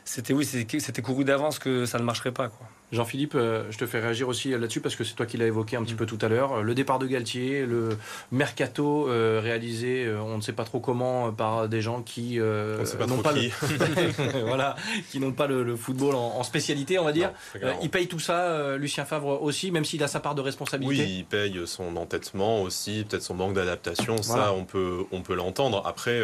C'était 0.05 0.33
oui, 0.33 0.45
c'était 0.45 1.01
couru 1.01 1.25
d'avance 1.25 1.59
que 1.59 1.85
ça 1.85 1.99
ne 1.99 2.03
marcherait 2.03 2.31
pas. 2.31 2.47
Quoi. 2.47 2.67
Jean-Philippe, 2.93 3.35
euh, 3.35 3.65
je 3.69 3.77
te 3.77 3.85
fais 3.85 3.99
réagir 3.99 4.29
aussi 4.29 4.51
là-dessus 4.51 4.79
parce 4.79 4.95
que 4.95 5.03
c'est 5.03 5.13
toi 5.13 5.25
qui 5.25 5.35
l'as 5.35 5.47
évoqué 5.47 5.75
un 5.75 5.83
petit 5.83 5.93
mm. 5.93 5.97
peu 5.97 6.05
tout 6.05 6.17
à 6.21 6.29
l'heure. 6.29 6.63
Le 6.63 6.73
départ 6.73 6.99
de 6.99 7.07
Galtier, 7.07 7.65
le 7.65 7.97
mercato 8.31 9.09
euh, 9.09 9.41
réalisé, 9.43 10.05
euh, 10.05 10.21
on 10.21 10.37
ne 10.37 10.41
sait 10.41 10.53
pas 10.53 10.63
trop 10.63 10.79
comment, 10.79 11.33
par 11.33 11.67
des 11.67 11.81
gens 11.81 12.01
qui 12.01 12.39
n'ont 12.39 13.21
pas, 13.21 13.33
le... 13.33 14.45
voilà, 14.45 14.77
qui 15.11 15.19
n'ont 15.19 15.33
pas 15.33 15.47
le, 15.47 15.75
football 15.75 16.15
en, 16.15 16.43
spécialité, 16.43 16.97
on 16.97 17.03
va 17.03 17.11
dire. 17.11 17.33
il 17.81 17.89
paye 17.89 18.07
tout 18.07 18.19
ça, 18.19 18.77
Lucien 18.77 19.03
Favre 19.03 19.41
aussi, 19.41 19.69
même 19.71 19.83
s'il 19.83 20.01
a 20.03 20.07
sa 20.07 20.21
part 20.21 20.35
de 20.35 20.41
responsabilité. 20.41 21.03
Oui, 21.03 21.15
il 21.19 21.25
paye 21.25 21.59
son 21.65 21.97
entêtement 21.97 22.61
aussi, 22.61 23.05
peut-être 23.07 23.23
son 23.23 23.33
manque 23.33 23.53
d'adaptation. 23.53 24.21
Ça, 24.21 24.53
on 24.53 24.63
peut, 24.63 25.03
on 25.11 25.21
peut 25.21 25.35
l'entendre. 25.35 25.83
Après 25.85 26.21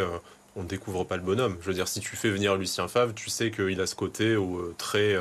on 0.55 0.62
ne 0.62 0.67
découvre 0.67 1.03
pas 1.03 1.17
le 1.17 1.24
bonhomme. 1.24 1.58
Je 1.62 1.67
veux 1.67 1.74
dire, 1.74 1.88
si 1.88 2.00
tu 2.00 2.15
fais 2.15 2.29
venir 2.29 2.55
Lucien 2.55 2.88
Favre, 2.88 3.13
tu 3.15 3.29
sais 3.32 3.50
qu'il 3.50 3.82
a 3.82 3.88
ce 3.88 3.96
côté 3.96 4.38
très, 4.77 5.17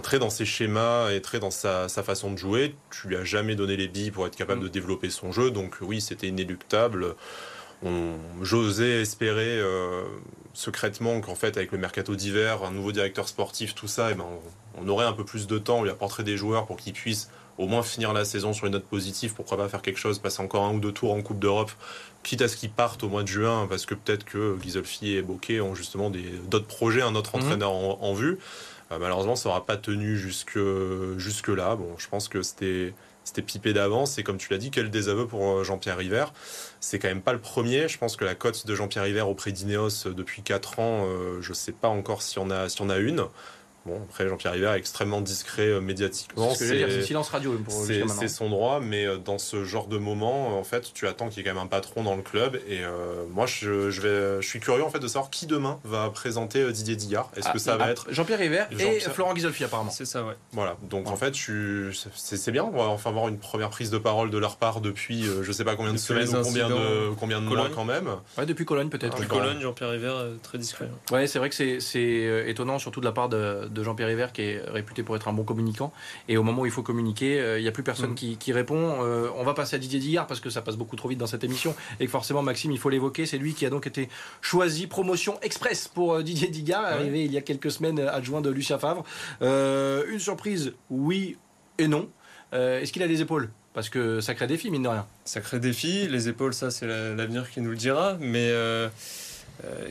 très 0.00 0.18
dans 0.18 0.30
ses 0.30 0.44
schémas 0.44 1.10
et 1.10 1.20
très 1.20 1.38
dans 1.38 1.50
sa, 1.50 1.88
façon 1.88 2.32
de 2.32 2.38
jouer. 2.38 2.74
Tu 2.90 3.08
lui 3.08 3.16
as 3.16 3.24
jamais 3.24 3.54
donné 3.54 3.76
les 3.76 3.88
billes 3.88 4.10
pour 4.10 4.26
être 4.26 4.36
capable 4.36 4.60
mm. 4.60 4.64
de 4.64 4.68
développer 4.68 5.10
son 5.10 5.32
jeu, 5.32 5.50
donc 5.50 5.76
oui, 5.80 6.00
c'était 6.00 6.28
inéluctable. 6.28 7.14
J'osais 8.40 9.00
espérer 9.00 9.58
euh, 9.58 10.04
secrètement 10.54 11.20
qu'en 11.20 11.34
fait, 11.34 11.56
avec 11.56 11.72
le 11.72 11.78
mercato 11.78 12.14
d'hiver, 12.14 12.62
un 12.64 12.70
nouveau 12.70 12.92
directeur 12.92 13.28
sportif, 13.28 13.74
tout 13.74 13.88
ça, 13.88 14.10
et 14.10 14.12
eh 14.12 14.14
ben, 14.14 14.26
on, 14.80 14.88
aurait 14.88 15.06
un 15.06 15.12
peu 15.12 15.24
plus 15.24 15.46
de 15.46 15.58
temps, 15.58 15.80
on 15.80 15.82
lui 15.82 15.90
apporterait 15.90 16.22
des 16.22 16.36
joueurs 16.36 16.66
pour 16.66 16.76
qu'ils 16.76 16.92
puissent 16.92 17.28
au 17.58 17.66
moins 17.66 17.82
finir 17.82 18.12
la 18.12 18.24
saison 18.24 18.52
sur 18.52 18.66
une 18.66 18.72
note 18.72 18.84
positive, 18.84 19.34
pourquoi 19.34 19.56
pas 19.56 19.68
faire 19.68 19.82
quelque 19.82 19.98
chose, 19.98 20.20
passer 20.20 20.42
encore 20.42 20.64
un 20.64 20.74
ou 20.74 20.80
deux 20.80 20.92
tours 20.92 21.12
en 21.12 21.22
Coupe 21.22 21.40
d'Europe, 21.40 21.72
quitte 22.22 22.40
à 22.42 22.48
ce 22.48 22.56
qu'ils 22.56 22.70
partent 22.70 23.02
au 23.02 23.08
mois 23.08 23.24
de 23.24 23.28
juin, 23.28 23.66
parce 23.68 23.84
que 23.84 23.94
peut-être 23.94 24.24
que 24.24 24.56
Gisolfi 24.62 25.16
et 25.16 25.22
Bocquet 25.22 25.60
ont 25.60 25.74
justement 25.74 26.10
d'autres 26.48 26.66
projets, 26.66 27.02
un 27.02 27.14
autre 27.16 27.36
mm. 27.36 27.40
entraîneur 27.40 27.72
en 27.72 28.14
vue. 28.14 28.38
Euh, 28.92 28.98
malheureusement, 28.98 29.36
ça 29.36 29.48
n'aura 29.48 29.64
pas 29.64 29.76
tenu 29.76 30.16
jusque, 30.16 30.56
là. 31.48 31.78
Je 31.98 32.08
pense 32.08 32.28
que 32.28 32.42
c'était 32.42 32.94
c'était 33.24 33.42
pipé 33.42 33.72
d'avance. 33.72 34.18
Et 34.18 34.24
comme 34.24 34.36
tu 34.36 34.50
l'as 34.50 34.58
dit, 34.58 34.70
quel 34.72 34.90
désaveu 34.90 35.26
pour 35.26 35.58
euh, 35.58 35.64
Jean-Pierre 35.64 35.96
River. 35.96 36.26
C'est 36.80 36.98
quand 36.98 37.08
même 37.08 37.22
pas 37.22 37.32
le 37.32 37.38
premier. 37.38 37.88
Je 37.88 37.96
pense 37.96 38.16
que 38.16 38.24
la 38.24 38.34
cote 38.34 38.66
de 38.66 38.74
Jean-Pierre 38.74 39.04
River 39.04 39.20
auprès 39.22 39.52
d'Ineos 39.52 40.06
euh, 40.06 40.12
depuis 40.12 40.42
4 40.42 40.80
ans, 40.80 41.06
je 41.40 41.48
ne 41.48 41.54
sais 41.54 41.72
pas 41.72 41.88
encore 41.88 42.22
si 42.22 42.38
on 42.38 42.50
a, 42.50 42.68
si 42.68 42.82
on 42.82 42.90
a 42.90 42.98
une. 42.98 43.24
Bon, 43.84 44.00
après, 44.08 44.28
Jean-Pierre 44.28 44.52
River 44.52 44.70
est 44.74 44.78
extrêmement 44.78 45.20
discret 45.20 45.66
euh, 45.66 45.80
médiatiquement. 45.80 46.54
C'est 46.54 47.02
silence 47.02 47.30
radio 47.30 47.60
C'est 47.68 48.28
son 48.28 48.48
droit, 48.48 48.80
mais 48.80 49.04
euh, 49.04 49.16
dans 49.16 49.38
ce 49.38 49.64
genre 49.64 49.88
de 49.88 49.98
moment, 49.98 50.56
en 50.56 50.62
fait, 50.62 50.92
tu 50.94 51.08
attends 51.08 51.28
qu'il 51.28 51.38
y 51.38 51.40
ait 51.40 51.48
quand 51.48 51.56
même 51.56 51.64
un 51.64 51.68
patron 51.68 52.04
dans 52.04 52.14
le 52.14 52.22
club. 52.22 52.60
Et 52.68 52.84
euh, 52.84 53.24
moi, 53.30 53.46
je, 53.46 53.68
vais, 54.00 54.40
je 54.40 54.46
suis 54.46 54.60
curieux 54.60 54.84
en 54.84 54.90
fait 54.90 55.00
de 55.00 55.08
savoir 55.08 55.30
qui 55.30 55.46
demain 55.46 55.80
va 55.84 56.10
présenter 56.10 56.70
Didier 56.70 56.94
Digard. 56.94 57.30
Est-ce 57.36 57.46
que 57.46 57.56
ah, 57.56 57.58
ça 57.58 57.76
va 57.76 57.90
être 57.90 58.06
Jean-Pierre 58.10 58.38
River 58.38 58.64
et 58.78 59.00
Florent 59.00 59.34
Ghisolfi 59.34 59.64
apparemment. 59.64 59.90
C'est 59.90 60.04
ça, 60.04 60.24
ouais. 60.24 60.34
Voilà. 60.52 60.76
Donc 60.82 61.08
en 61.08 61.16
fait, 61.16 61.34
c'est 62.14 62.52
bien. 62.52 62.64
On 62.64 62.70
va 62.70 62.84
enfin 62.84 63.10
avoir 63.10 63.28
une 63.28 63.38
première 63.38 63.70
prise 63.70 63.90
de 63.90 63.98
parole 63.98 64.30
de 64.30 64.38
leur 64.38 64.56
part 64.56 64.80
depuis 64.80 65.24
je 65.42 65.52
sais 65.52 65.64
pas 65.64 65.74
combien 65.74 65.92
de 65.92 65.98
semaines 65.98 66.28
ou 66.28 66.42
combien 66.42 66.68
de 66.68 67.10
combien 67.18 67.40
de 67.40 67.46
mois 67.46 67.68
quand 67.74 67.84
même. 67.84 68.08
Ouais, 68.38 68.46
depuis 68.46 68.64
Cologne 68.64 68.88
peut-être. 68.88 69.16
Depuis 69.16 69.28
Cologne, 69.28 69.60
Jean-Pierre 69.60 69.90
River 69.90 70.14
très 70.42 70.58
discret. 70.58 70.88
Ouais, 71.10 71.26
c'est 71.26 71.38
vrai 71.38 71.50
que 71.50 71.80
c'est 71.80 72.44
étonnant 72.46 72.78
surtout 72.78 73.00
de 73.00 73.06
la 73.06 73.12
part 73.12 73.28
de, 73.28 73.68
de 73.72 73.82
Jean-Pierre 73.82 74.08
River 74.08 74.28
qui 74.32 74.42
est 74.42 74.62
réputé 74.66 75.02
pour 75.02 75.16
être 75.16 75.28
un 75.28 75.32
bon 75.32 75.44
communicant. 75.44 75.92
Et 76.28 76.36
au 76.36 76.42
moment 76.42 76.62
où 76.62 76.66
il 76.66 76.72
faut 76.72 76.82
communiquer, 76.82 77.40
euh, 77.40 77.58
il 77.58 77.62
n'y 77.62 77.68
a 77.68 77.72
plus 77.72 77.82
personne 77.82 78.12
mm. 78.12 78.36
qui, 78.38 78.52
répond. 78.52 79.02
Euh, 79.02 79.28
on 79.36 79.44
va 79.44 79.54
passer 79.54 79.76
à 79.76 79.78
Didier 79.78 80.00
Digard 80.00 80.26
parce 80.26 80.40
que 80.40 80.50
ça 80.50 80.62
passe 80.62 80.76
beaucoup 80.76 80.96
trop 80.96 81.08
vite 81.08 81.18
dans 81.18 81.26
cette 81.26 81.44
émission 81.44 81.74
et 82.00 82.06
que 82.06 82.10
forcément, 82.10 82.42
Maxime, 82.42 82.72
il 82.72 82.78
faut 82.78 82.90
l'évoquer. 82.90 83.26
C'est 83.26 83.38
lui 83.38 83.54
qui 83.54 83.66
a 83.66 83.70
donc 83.70 83.86
été 83.86 84.08
choisi 84.40 84.86
promotion 84.86 85.38
express 85.42 85.88
pour 85.88 86.14
euh, 86.14 86.22
Didier 86.22 86.48
Digard, 86.48 86.84
arrivé 86.84 87.24
il 87.24 87.32
y 87.32 87.38
a 87.38 87.42
quelques 87.42 87.70
semaines 87.70 88.00
adjoint 88.00 88.40
de 88.40 88.50
Lucien 88.50 88.78
Favre. 88.78 89.04
une 89.40 90.18
surprise, 90.18 90.72
oui 90.90 91.36
et 91.78 91.88
non. 91.88 92.08
Est-ce 92.52 92.92
qu'il 92.92 93.02
a 93.02 93.08
des 93.08 93.22
épaules? 93.22 93.50
Parce 93.74 93.88
que 93.88 94.20
sacré 94.20 94.46
défi, 94.46 94.70
mine 94.70 94.82
de 94.82 94.88
rien. 94.88 95.06
Sacré 95.24 95.58
défi, 95.58 96.06
les 96.08 96.28
épaules, 96.28 96.52
ça 96.52 96.70
c'est 96.70 96.86
l'avenir 96.86 97.50
qui 97.50 97.60
nous 97.60 97.70
le 97.70 97.76
dira. 97.76 98.18
Mais 98.20 98.48
euh, 98.50 98.88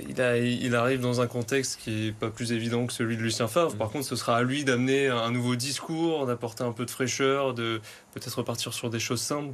il, 0.10 0.76
arrive 0.76 1.00
dans 1.00 1.22
un 1.22 1.28
contexte 1.28 1.80
qui 1.82 1.92
n'est 1.92 2.12
pas 2.12 2.30
plus 2.30 2.52
évident 2.52 2.86
que 2.86 2.94
celui 2.94 3.18
de 3.18 3.22
Lucien 3.22 3.48
Favre. 3.48 3.76
Par 3.76 3.88
mm. 3.88 3.92
contre, 3.92 4.06
ce 4.06 4.16
sera 4.16 4.38
à 4.38 4.44
lui 4.44 4.64
d'amener 4.64 5.08
un 5.08 5.32
nouveau 5.32 5.56
discours, 5.56 6.26
d'apporter 6.26 6.64
un 6.64 6.72
peu 6.72 6.86
de 6.86 6.92
fraîcheur, 6.92 7.54
de 7.54 7.80
peut-être 8.14 8.38
repartir 8.38 8.74
sur 8.74 8.90
des 8.90 9.00
choses 9.00 9.22
simples, 9.22 9.54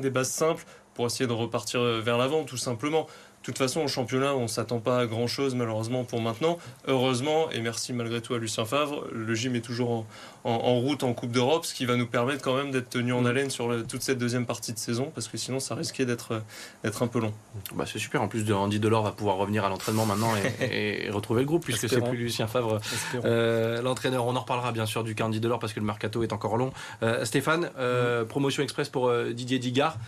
des 0.00 0.10
bases 0.10 0.30
simples, 0.30 0.64
pour 0.94 1.06
essayer 1.06 1.26
de 1.26 1.32
repartir 1.32 1.80
vers 1.80 2.18
l'avant, 2.18 2.44
tout 2.44 2.56
simplement. 2.56 3.06
De 3.44 3.52
toute 3.52 3.58
façon, 3.58 3.82
au 3.82 3.88
championnat, 3.88 4.34
on 4.34 4.44
ne 4.44 4.46
s'attend 4.46 4.80
pas 4.80 5.00
à 5.00 5.06
grand-chose, 5.06 5.54
malheureusement, 5.54 6.04
pour 6.04 6.22
maintenant. 6.22 6.56
Heureusement, 6.88 7.50
et 7.50 7.60
merci 7.60 7.92
malgré 7.92 8.22
tout 8.22 8.32
à 8.32 8.38
Lucien 8.38 8.64
Favre, 8.64 9.06
le 9.12 9.34
gym 9.34 9.54
est 9.54 9.60
toujours 9.60 10.06
en, 10.44 10.80
route 10.80 11.02
en 11.02 11.12
Coupe 11.12 11.30
d'Europe, 11.30 11.66
ce 11.66 11.74
qui 11.74 11.84
va 11.84 11.96
nous 11.96 12.06
permettre 12.06 12.42
quand 12.42 12.56
même 12.56 12.70
d'être 12.70 12.88
tenu 12.88 13.12
en 13.12 13.20
mm. 13.20 13.26
haleine 13.26 13.50
sur 13.50 13.86
toute 13.86 14.00
cette 14.00 14.16
deuxième 14.16 14.46
partie 14.46 14.72
de 14.72 14.78
saison, 14.78 15.12
parce 15.14 15.28
que 15.28 15.36
sinon, 15.36 15.60
ça 15.60 15.74
risquait 15.74 16.06
d'être 16.06 16.42
un 16.82 17.06
peu 17.06 17.20
long. 17.20 17.34
Bah, 17.74 17.84
c'est 17.86 17.98
super. 17.98 18.22
En 18.22 18.28
plus, 18.28 18.46
de 18.46 18.54
Andy 18.54 18.80
Delors 18.80 19.02
va 19.02 19.12
pouvoir 19.12 19.36
revenir 19.36 19.62
à 19.66 19.68
l'entraînement 19.68 20.06
maintenant 20.06 20.32
et, 20.62 21.10
retrouver 21.12 21.42
le 21.42 21.46
groupe, 21.46 21.64
puisque 21.64 21.86
c'est 21.86 22.00
plus 22.00 22.16
Lucien 22.16 22.46
Favre, 22.46 22.80
euh, 23.26 23.82
l'entraîneur. 23.82 24.24
On 24.24 24.36
en 24.36 24.40
reparlera 24.40 24.72
bien 24.72 24.86
sûr 24.86 25.04
du 25.04 25.14
cas 25.14 25.24
Andy 25.26 25.40
Delors, 25.40 25.58
parce 25.58 25.74
que 25.74 25.80
le 25.80 25.86
mercato 25.86 26.22
est 26.22 26.32
encore 26.32 26.56
long. 26.56 26.72
Euh, 27.02 27.26
Stéphane, 27.26 27.68
euh, 27.76 28.24
mm. 28.24 28.28
promotion 28.28 28.62
express 28.62 28.88
pour 28.88 29.12
Didier 29.12 29.58
Digard 29.58 29.98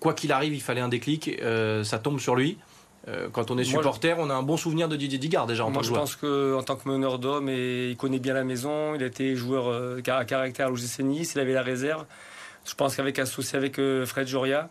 quoi 0.00 0.14
qu'il 0.14 0.32
arrive, 0.32 0.54
il 0.54 0.60
fallait 0.60 0.80
un 0.80 0.88
déclic. 0.88 1.38
Euh, 1.42 1.84
ça 1.84 1.98
tombe 1.98 2.20
sur 2.20 2.36
lui. 2.36 2.58
Euh, 3.06 3.28
quand 3.32 3.50
on 3.50 3.58
est 3.58 3.64
supporter, 3.64 4.18
on 4.18 4.28
a 4.28 4.34
un 4.34 4.42
bon 4.42 4.56
souvenir 4.56 4.88
de 4.88 4.96
Didier 4.96 5.18
Digard 5.18 5.46
déjà 5.46 5.64
en 5.64 5.70
Moi, 5.70 5.82
je 5.82 5.92
pense 5.92 6.16
qu'en 6.16 6.62
tant 6.62 6.76
que 6.76 6.88
meneur 6.88 7.18
d'homme, 7.18 7.48
il 7.48 7.96
connaît 7.96 8.18
bien 8.18 8.34
la 8.34 8.44
maison. 8.44 8.94
Il 8.94 9.02
a 9.02 9.06
été 9.06 9.34
joueur 9.34 9.68
euh, 9.68 10.02
à 10.06 10.24
caractère 10.24 10.66
à 10.66 10.70
l'OGC 10.70 11.00
Nice. 11.00 11.32
Il 11.34 11.40
avait 11.40 11.54
la 11.54 11.62
réserve. 11.62 12.04
Je 12.64 12.74
pense 12.74 12.96
qu'avec 12.96 13.18
associé 13.18 13.56
avec 13.56 13.80
Fred 14.04 14.26
Joria, 14.26 14.68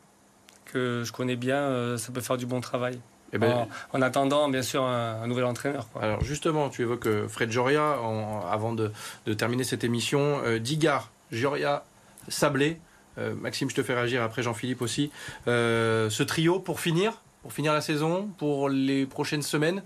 que 0.66 1.02
je 1.04 1.12
connais 1.12 1.36
bien, 1.36 1.98
ça 1.98 2.12
peut 2.12 2.22
faire 2.22 2.38
du 2.38 2.46
bon 2.46 2.62
travail. 2.62 3.00
Eh 3.34 3.40
ben, 3.40 3.68
en, 3.92 4.02
attendant, 4.04 4.48
bien 4.50 4.62
sûr, 4.62 4.84
un, 4.84 5.26
nouvel 5.26 5.46
entraîneur. 5.46 5.88
Alors 6.00 6.24
justement, 6.24 6.70
tu 6.70 6.84
évoques 6.84 7.10
Fred 7.28 7.50
Joria 7.50 7.98
avant 8.52 8.74
de, 8.74 8.92
terminer 9.34 9.64
cette 9.64 9.84
émission. 9.84 10.42
Digard, 10.60 11.10
Joria, 11.32 11.86
Sablé, 12.28 12.80
euh, 13.18 13.34
Maxime, 13.36 13.70
je 13.70 13.76
te 13.76 13.84
fais 13.84 13.94
réagir 13.94 14.22
après 14.22 14.44
Jean-Philippe 14.44 14.82
aussi. 14.82 15.12
Euh, 15.48 16.10
ce 16.10 16.24
trio 16.24 16.60
pour 16.60 16.80
finir, 16.80 17.22
pour 17.42 17.54
finir 17.54 17.74
la 17.74 17.82
saison, 17.82 18.30
pour 18.38 18.70
les 18.70 19.06
prochaines 19.06 19.42
semaines 19.42 19.82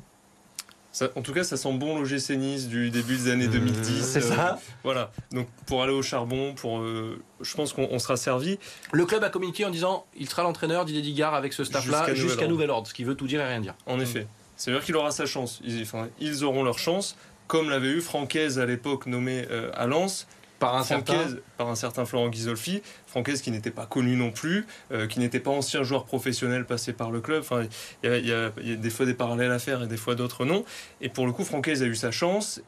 en 1.15 1.21
tout 1.21 1.31
cas, 1.31 1.45
ça 1.45 1.55
sent 1.55 1.71
bon 1.71 1.97
l'OGC 1.97 2.31
Nice 2.31 2.67
du 2.67 2.89
début 2.89 3.15
des 3.15 3.31
années 3.31 3.47
2010. 3.47 4.01
Mmh. 4.01 4.03
C'est 4.03 4.19
ça. 4.19 4.55
Euh, 4.55 4.57
voilà. 4.83 5.13
Donc 5.31 5.47
pour 5.65 5.81
aller 5.83 5.93
au 5.93 6.01
charbon, 6.01 6.53
pour, 6.53 6.83
je 6.83 7.55
pense 7.55 7.71
qu'on 7.71 7.97
sera 7.97 8.17
servi. 8.17 8.59
Le 8.91 9.05
club 9.05 9.23
a 9.23 9.29
communiqué 9.29 9.63
en 9.63 9.69
disant 9.69 10.05
il 10.19 10.27
sera 10.27 10.43
l'entraîneur 10.43 10.83
Didier 10.83 11.01
Digard 11.01 11.33
avec 11.33 11.53
ce 11.53 11.63
staff-là 11.63 12.13
jusqu'à 12.13 12.45
nouvel, 12.45 12.69
ordre, 12.69 12.89
ce 12.89 12.93
qui 12.93 13.05
veut 13.05 13.15
tout 13.15 13.25
dire 13.25 13.39
et 13.39 13.47
rien 13.47 13.61
dire. 13.61 13.75
En 13.85 14.01
effet. 14.01 14.27
C'est-à-dire 14.57 14.83
qu'il 14.83 14.97
aura 14.97 15.11
sa 15.11 15.25
chance. 15.25 15.61
Ils, 15.63 15.81
enfin, 15.81 16.09
ils 16.19 16.43
auront 16.43 16.63
leur 16.63 16.77
chance, 16.77 17.15
comme 17.47 17.69
l'avait 17.69 17.87
eu 17.87 18.01
Francaise 18.01 18.59
à 18.59 18.65
l'époque 18.65 19.05
nommé 19.05 19.45
à 19.73 19.87
Lens 19.87 20.27
par 20.61 20.75
un, 20.77 20.83
certain... 20.83 21.25
par 21.57 21.69
un 21.69 21.75
certain 21.75 22.05
Florent 22.05 22.29
Ghisolfi, 22.29 22.83
Francaise 23.07 23.41
qui 23.41 23.49
n'était 23.49 23.71
pas 23.71 23.87
connu 23.87 24.15
non 24.15 24.29
plus, 24.31 24.67
euh, 24.91 25.07
qui 25.07 25.19
n'était 25.19 25.39
pas 25.39 25.49
ancien 25.49 25.81
joueur 25.81 26.05
professionnel 26.05 26.65
passé 26.65 26.93
par 26.93 27.09
le 27.09 27.19
club. 27.19 27.41
Enfin, 27.41 27.63
il 28.03 28.27
y, 28.27 28.31
a 28.31 28.51
des 28.51 28.89
fois 28.91 29.07
des 29.07 29.15
parallèles 29.15 29.51
à 29.51 29.57
faire 29.57 29.81
et 29.81 29.87
des 29.87 29.97
fois 29.97 30.13
d'autres 30.13 30.45
non. 30.45 30.63
Et 31.01 31.09
pour 31.09 31.25
le 31.25 31.31
coup, 31.31 31.43
Francaise 31.43 31.81
a 31.81 31.87
eu 31.87 31.95
sa 31.95 32.11
chance. 32.11 32.61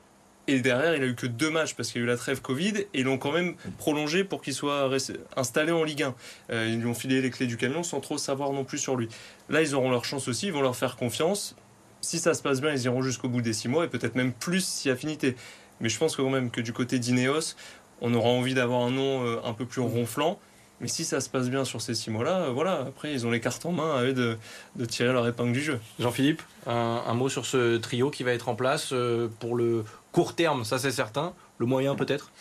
Et 0.47 0.59
derrière, 0.59 0.95
il 0.95 1.03
a 1.03 1.05
eu 1.05 1.13
que 1.13 1.27
deux 1.27 1.51
matchs 1.51 1.75
parce 1.75 1.91
qu'il 1.91 2.01
y 2.01 2.03
a 2.03 2.05
eu 2.05 2.09
la 2.09 2.17
trêve 2.17 2.41
Covid 2.41 2.79
et 2.79 2.87
ils 2.95 3.03
l'ont 3.03 3.19
quand 3.19 3.31
même 3.31 3.53
prolongé 3.77 4.23
pour 4.23 4.41
qu'il 4.41 4.55
soit 4.55 4.89
installé 5.37 5.71
en 5.71 5.83
Ligue 5.83 6.03
1. 6.03 6.15
Euh, 6.49 6.69
ils 6.69 6.79
lui 6.79 6.87
ont 6.87 6.95
filé 6.95 7.21
les 7.21 7.29
clés 7.29 7.45
du 7.45 7.57
camion 7.57 7.83
sans 7.83 8.01
trop 8.01 8.17
savoir 8.17 8.51
non 8.53 8.65
plus 8.65 8.79
sur 8.79 8.95
lui. 8.95 9.07
Là, 9.49 9.61
ils 9.61 9.75
auront 9.75 9.91
leur 9.91 10.03
chance 10.03 10.27
aussi, 10.27 10.47
ils 10.47 10.53
vont 10.53 10.61
leur 10.61 10.75
faire 10.75 10.95
confiance. 10.95 11.55
Si 12.01 12.17
ça 12.17 12.33
se 12.33 12.41
passe 12.41 12.59
bien, 12.59 12.73
ils 12.73 12.83
iront 12.83 13.03
jusqu'au 13.03 13.29
bout 13.29 13.41
des 13.41 13.53
six 13.53 13.69
mois 13.69 13.85
et 13.85 13.87
peut-être 13.87 14.15
même 14.15 14.33
plus 14.33 14.65
si 14.65 14.89
affinité. 14.89 15.35
Mais 15.79 15.89
je 15.89 15.97
pense 15.97 16.15
quand 16.15 16.29
même 16.29 16.49
que 16.49 16.61
du 16.61 16.73
côté 16.73 16.99
d'Ineos, 16.99 17.55
on 18.03 18.13
aura 18.13 18.29
envie 18.29 18.53
d'avoir 18.53 18.81
un 18.81 18.91
nom 18.91 19.25
euh, 19.25 19.39
un 19.43 19.53
peu 19.53 19.65
plus 19.65 19.81
ronflant. 19.81 20.37
Mais 20.81 20.89
si 20.89 21.05
ça 21.05 21.21
se 21.21 21.29
passe 21.29 21.49
bien 21.49 21.63
sur 21.63 21.81
ces 21.81 21.95
six 21.95 22.11
mois-là, 22.11 22.41
euh, 22.41 22.49
voilà, 22.49 22.81
après 22.87 23.13
ils 23.13 23.25
ont 23.25 23.31
les 23.31 23.39
cartes 23.39 23.65
en 23.65 23.71
main 23.71 23.95
à 23.95 24.03
eux 24.03 24.13
de, 24.13 24.37
tirer 24.85 25.13
leur 25.13 25.25
épingle 25.25 25.53
du 25.53 25.61
jeu. 25.61 25.79
Jean-Philippe, 25.99 26.41
un, 26.67 27.13
mot 27.13 27.29
sur 27.29 27.45
ce 27.45 27.77
trio 27.77 28.11
qui 28.11 28.23
va 28.23 28.33
être 28.33 28.49
en 28.49 28.55
place 28.55 28.89
euh, 28.91 29.29
pour 29.39 29.55
le 29.55 29.85
court 30.11 30.35
terme, 30.35 30.65
ça 30.65 30.77
c'est 30.77 30.91
certain. 30.91 31.33
Le 31.57 31.65
moyen 31.65 31.95
peut-être? 31.95 32.31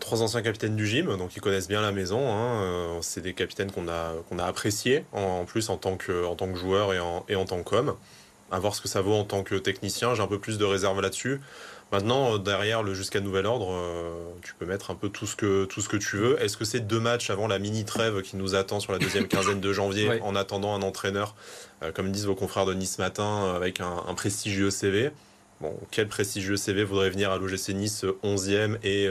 Trois 0.00 0.22
anciens 0.22 0.40
capitaines 0.40 0.76
du 0.76 0.86
gym, 0.86 1.14
donc 1.18 1.36
ils 1.36 1.40
connaissent 1.42 1.68
bien 1.68 1.82
la 1.82 1.92
maison. 1.92 2.20
Hein. 2.26 3.00
c'est 3.02 3.20
des 3.20 3.34
capitaines 3.34 3.70
qu'on 3.70 3.86
a, 3.86 4.14
qu'on 4.30 4.38
a 4.38 4.44
appréciés 4.44 5.04
en, 5.12 5.44
plus 5.44 5.68
en 5.68 5.76
tant 5.76 5.96
que, 5.96 6.24
en 6.24 6.36
tant 6.36 6.50
que 6.50 6.58
joueur 6.58 6.94
et 6.94 7.00
en, 7.00 7.26
et 7.28 7.36
en 7.36 7.44
tant 7.44 7.62
qu'homme. 7.62 7.94
À 8.50 8.58
voir 8.58 8.74
ce 8.74 8.80
que 8.80 8.88
ça 8.88 9.00
vaut 9.00 9.14
en 9.14 9.24
tant 9.24 9.42
que 9.42 9.56
technicien, 9.56 10.14
j'ai 10.14 10.22
un 10.22 10.26
peu 10.26 10.38
plus 10.38 10.58
de 10.58 10.64
réserve 10.64 11.00
là-dessus. 11.00 11.40
Maintenant, 11.92 12.38
derrière 12.38 12.82
le 12.82 12.94
jusqu'à 12.94 13.20
nouvel 13.20 13.46
ordre, 13.46 13.70
euh, 13.70 14.12
tu 14.42 14.54
peux 14.54 14.66
mettre 14.66 14.90
un 14.90 14.94
peu 14.94 15.08
tout 15.08 15.26
ce 15.26 15.36
que, 15.36 15.64
tout 15.66 15.80
ce 15.80 15.88
que 15.88 15.96
tu 15.96 16.16
veux. 16.16 16.42
Est-ce 16.42 16.56
que 16.56 16.64
c'est 16.64 16.80
deux 16.80 16.98
matchs 16.98 17.30
avant 17.30 17.46
la 17.46 17.58
mini 17.58 17.84
trêve 17.84 18.22
qui 18.22 18.36
nous 18.36 18.54
attend 18.54 18.80
sur 18.80 18.92
la 18.92 18.98
deuxième 18.98 19.28
quinzaine 19.28 19.60
de 19.60 19.72
janvier 19.72 20.20
en 20.22 20.34
attendant 20.34 20.74
un 20.74 20.82
entraîneur, 20.82 21.36
euh, 21.82 21.92
comme 21.92 22.10
disent 22.10 22.26
vos 22.26 22.34
confrères 22.34 22.66
de 22.66 22.74
Nice 22.74 22.98
Matin, 22.98 23.44
euh, 23.44 23.56
avec 23.56 23.80
un, 23.80 24.14
prestigieux 24.14 24.70
CV 24.70 25.10
Bon, 25.60 25.72
quel 25.92 26.08
prestigieux 26.08 26.56
CV 26.56 26.82
voudrait 26.82 27.10
venir 27.10 27.30
à 27.30 27.38
l'OGC 27.38 27.74
Nice 27.74 28.04
11e 28.24 28.76
et 28.82 29.08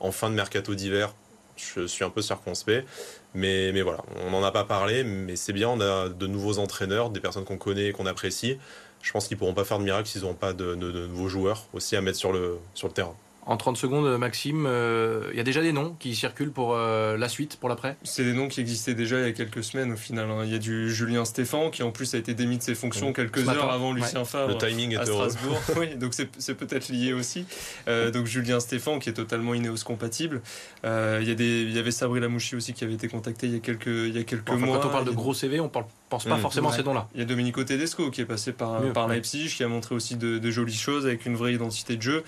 en 0.00 0.10
fin 0.10 0.28
de 0.28 0.34
mercato 0.34 0.74
d'hiver 0.74 1.14
Je 1.56 1.86
suis 1.86 2.04
un 2.04 2.10
peu 2.10 2.22
circonspect. 2.22 2.86
Mais, 3.34 3.70
mais 3.72 3.82
voilà, 3.82 4.02
on 4.24 4.30
n'en 4.30 4.42
a 4.42 4.50
pas 4.50 4.64
parlé, 4.64 5.04
mais 5.04 5.36
c'est 5.36 5.52
bien, 5.52 5.68
on 5.68 5.80
a 5.80 6.08
de 6.08 6.26
nouveaux 6.26 6.58
entraîneurs, 6.58 7.10
des 7.10 7.20
personnes 7.20 7.44
qu'on 7.44 7.58
connaît 7.58 7.88
et 7.88 7.92
qu'on 7.92 8.06
apprécie 8.06 8.58
je 9.06 9.12
pense 9.12 9.28
qu'ils 9.28 9.36
pourront 9.36 9.54
pas 9.54 9.64
faire 9.64 9.78
de 9.78 9.84
miracle 9.84 10.08
s'ils 10.08 10.22
n'ont 10.22 10.34
pas 10.34 10.52
de, 10.52 10.74
nouveaux 10.74 11.28
joueurs 11.28 11.68
aussi 11.72 11.94
à 11.94 12.00
mettre 12.00 12.18
sur 12.18 12.32
le, 12.32 12.58
sur 12.74 12.88
le 12.88 12.92
terrain. 12.92 13.14
En 13.48 13.56
30 13.56 13.76
secondes, 13.76 14.18
Maxime, 14.18 14.62
il 14.62 14.66
euh, 14.66 15.32
y 15.32 15.38
a 15.38 15.44
déjà 15.44 15.62
des 15.62 15.70
noms 15.70 15.94
qui 16.00 16.16
circulent 16.16 16.50
pour 16.50 16.74
euh, 16.74 17.16
la 17.16 17.28
suite, 17.28 17.58
pour 17.58 17.68
l'après? 17.68 17.96
C'est 18.02 18.24
des 18.24 18.32
noms 18.32 18.48
qui 18.48 18.60
existaient 18.60 18.94
déjà 18.94 19.20
il 19.20 19.26
y 19.26 19.28
a 19.28 19.32
quelques 19.32 19.62
semaines 19.62 19.92
au 19.92 19.96
final. 19.96 20.28
Hein. 20.28 20.42
Il 20.44 20.50
y 20.50 20.56
a 20.56 20.58
du 20.58 20.92
Julien 20.92 21.24
Stéphan 21.24 21.70
qui 21.70 21.84
en 21.84 21.92
plus 21.92 22.12
a 22.16 22.18
été 22.18 22.34
démis 22.34 22.58
de 22.58 22.64
ses 22.64 22.74
fonctions 22.74 23.12
quelques 23.12 23.48
heures 23.48 23.70
avant 23.70 23.92
Lucien 23.92 24.24
Favre 24.24 24.48
le 24.48 24.58
timing 24.58 24.96
à 24.96 25.06
Strasbourg. 25.06 25.60
oui, 25.76 25.94
donc 25.94 26.12
c'est 26.14 26.54
peut-être 26.54 26.88
lié 26.88 27.12
aussi. 27.12 27.46
Euh, 27.86 28.10
donc 28.10 28.26
Julien 28.26 28.58
Stéphan 28.58 28.98
qui 28.98 29.10
est 29.10 29.14
totalement 29.14 29.54
inéos 29.54 29.84
compatible. 29.84 30.42
il, 30.82 31.28
y 31.28 31.30
a 31.30 31.34
des, 31.36 31.62
il 31.62 31.72
y 31.72 31.78
avait 31.78 31.92
Sabri 31.92 32.18
Lamouchi 32.18 32.56
aussi 32.56 32.72
qui 32.72 32.82
avait 32.82 32.94
été 32.94 33.06
contacté 33.06 33.46
il 33.46 33.52
y 33.52 33.56
a 33.56 33.60
quelques, 33.60 33.86
il 33.86 34.16
y 34.16 34.18
a 34.18 34.24
quelques 34.24 34.50
mois. 34.50 34.78
Quand 34.80 34.88
on 34.88 34.90
parle 34.90 35.04
de 35.04 35.12
gros 35.12 35.34
CV, 35.34 35.60
on 35.60 35.64
ne 35.66 35.70
pense 36.08 36.24
pas 36.24 36.36
mmh. 36.36 36.40
forcément 36.40 36.70
à 36.70 36.72
ces 36.72 36.82
noms-là. 36.82 37.08
Il 37.14 37.20
y 37.20 37.22
a 37.22 37.26
Domenico 37.26 37.62
Tedesco 37.62 38.10
qui 38.10 38.22
est 38.22 38.26
passé 38.26 38.50
par, 38.50 38.80
par 38.92 39.06
Leipzig, 39.06 39.54
qui 39.56 39.62
a 39.62 39.68
montré 39.68 39.94
aussi 39.94 40.16
de, 40.16 40.38
de 40.38 40.50
jolies 40.50 40.74
choses 40.74 41.06
avec 41.06 41.26
une 41.26 41.36
vraie 41.36 41.54
identité 41.54 41.96
de 41.96 42.02
jeu. 42.02 42.24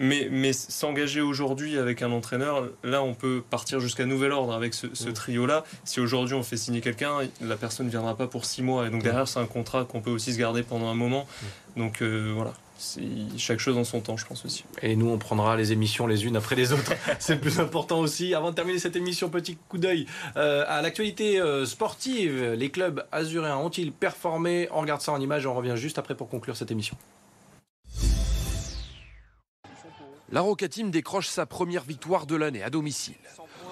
Mais, 0.00 0.28
mais 0.30 0.52
s'engager 0.52 1.20
aujourd'hui 1.20 1.78
avec 1.78 2.02
un 2.02 2.12
entraîneur, 2.12 2.68
là, 2.84 3.02
on 3.02 3.14
peut 3.14 3.42
partir 3.48 3.80
jusqu'à 3.80 4.06
nouvel 4.06 4.32
ordre 4.32 4.52
avec 4.54 4.74
ce, 4.74 4.86
mm. 4.86 5.12
trio-là. 5.12 5.64
Si 5.84 6.00
aujourd'hui 6.00 6.34
on 6.34 6.42
fait 6.42 6.56
signer 6.56 6.80
quelqu'un, 6.80 7.18
la 7.40 7.56
personne 7.56 7.86
ne 7.86 7.90
viendra 7.90 8.16
pas 8.16 8.26
pour 8.26 8.44
six 8.44 8.62
mois. 8.62 8.86
Et 8.86 8.90
donc 8.90 9.00
mm. 9.00 9.04
derrière, 9.04 9.28
c'est 9.28 9.40
un 9.40 9.46
contrat 9.46 9.84
qu'on 9.84 10.00
peut 10.00 10.10
aussi 10.10 10.32
se 10.32 10.38
garder 10.38 10.62
pendant 10.62 10.88
un 10.88 10.94
moment. 10.94 11.26
Mm. 11.76 11.80
Donc 11.80 12.02
euh, 12.02 12.32
voilà. 12.34 12.52
Chaque 13.36 13.58
chose 13.58 13.76
en 13.76 13.82
son 13.82 14.00
temps, 14.00 14.16
je 14.16 14.24
pense 14.24 14.44
aussi. 14.44 14.64
Et 14.82 14.94
nous, 14.94 15.08
on 15.08 15.18
prendra 15.18 15.56
les 15.56 15.72
émissions 15.72 16.06
les 16.06 16.26
unes 16.26 16.36
après 16.36 16.54
les 16.54 16.72
autres. 16.72 16.92
c'est 17.18 17.34
le 17.34 17.40
plus 17.40 17.58
important 17.58 17.98
aussi. 17.98 18.34
Avant 18.34 18.50
de 18.50 18.54
terminer 18.54 18.78
cette 18.78 18.94
émission, 18.94 19.30
petit 19.30 19.58
coup 19.68 19.78
d'œil 19.78 20.06
euh, 20.36 20.64
à 20.68 20.80
l'actualité 20.80 21.40
euh, 21.40 21.66
sportive. 21.66 22.52
Les 22.52 22.70
clubs 22.70 23.04
azuréens 23.10 23.56
ont-ils 23.56 23.90
performé? 23.90 24.68
On 24.70 24.80
regarde 24.80 25.00
ça 25.00 25.10
en 25.10 25.20
image 25.20 25.44
et 25.44 25.48
on 25.48 25.54
revient 25.54 25.74
juste 25.74 25.98
après 25.98 26.14
pour 26.14 26.28
conclure 26.28 26.56
cette 26.56 26.70
émission. 26.70 26.96
La 30.30 30.40
Roca 30.40 30.68
Team 30.68 30.90
décroche 30.90 31.28
sa 31.28 31.46
première 31.46 31.84
victoire 31.84 32.26
de 32.26 32.36
l'année 32.36 32.62
à 32.62 32.70
domicile. 32.70 33.14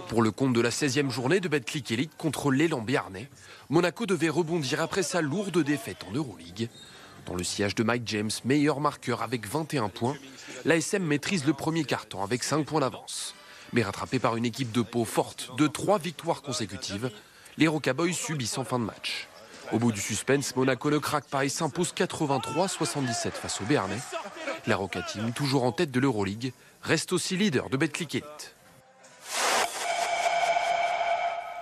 Pour 0.08 0.22
le 0.22 0.30
compte 0.30 0.52
de 0.52 0.60
la 0.60 0.70
16e 0.70 1.10
journée 1.10 1.40
de 1.40 1.48
Betclic 1.48 1.90
Elite 1.90 2.16
contre 2.16 2.50
l'élan 2.50 2.80
Béarnais, 2.80 3.28
Monaco 3.68 4.06
devait 4.06 4.28
rebondir 4.28 4.80
après 4.80 5.02
sa 5.02 5.20
lourde 5.20 5.58
défaite 5.62 6.04
en 6.08 6.12
Euroleague. 6.12 6.68
Dans 7.26 7.34
le 7.34 7.44
siège 7.44 7.74
de 7.74 7.82
Mike 7.82 8.06
James, 8.06 8.30
meilleur 8.44 8.80
marqueur 8.80 9.22
avec 9.22 9.46
21 9.46 9.88
points, 9.88 10.16
l'ASM 10.64 11.02
maîtrise 11.02 11.44
le 11.44 11.52
premier 11.52 11.84
carton 11.84 12.22
avec 12.22 12.44
5 12.44 12.64
points 12.64 12.80
d'avance. 12.80 13.34
Mais 13.72 13.82
rattrapé 13.82 14.18
par 14.18 14.36
une 14.36 14.44
équipe 14.44 14.70
de 14.70 14.82
peau 14.82 15.04
forte 15.04 15.50
de 15.58 15.66
3 15.66 15.98
victoires 15.98 16.42
consécutives, 16.42 17.10
les 17.58 17.66
Roca 17.66 17.92
Boys 17.92 18.12
subissent 18.12 18.58
en 18.58 18.64
fin 18.64 18.78
de 18.78 18.84
match. 18.84 19.28
Au 19.72 19.78
bout 19.78 19.92
du 19.92 20.00
suspense, 20.00 20.54
Monaco 20.54 20.90
ne 20.90 20.98
craque 20.98 21.24
et 21.42 21.48
s'impose 21.48 21.92
83-77 21.92 23.32
face 23.32 23.60
au 23.60 23.64
Béarnais. 23.64 23.98
La 24.66 24.76
Roca 24.76 25.02
Team, 25.02 25.32
toujours 25.32 25.64
en 25.64 25.72
tête 25.72 25.90
de 25.90 26.00
l'Euroleague, 26.00 26.52
reste 26.82 27.12
aussi 27.12 27.36
leader 27.36 27.68
de 27.68 27.76
Betclic. 27.76 28.22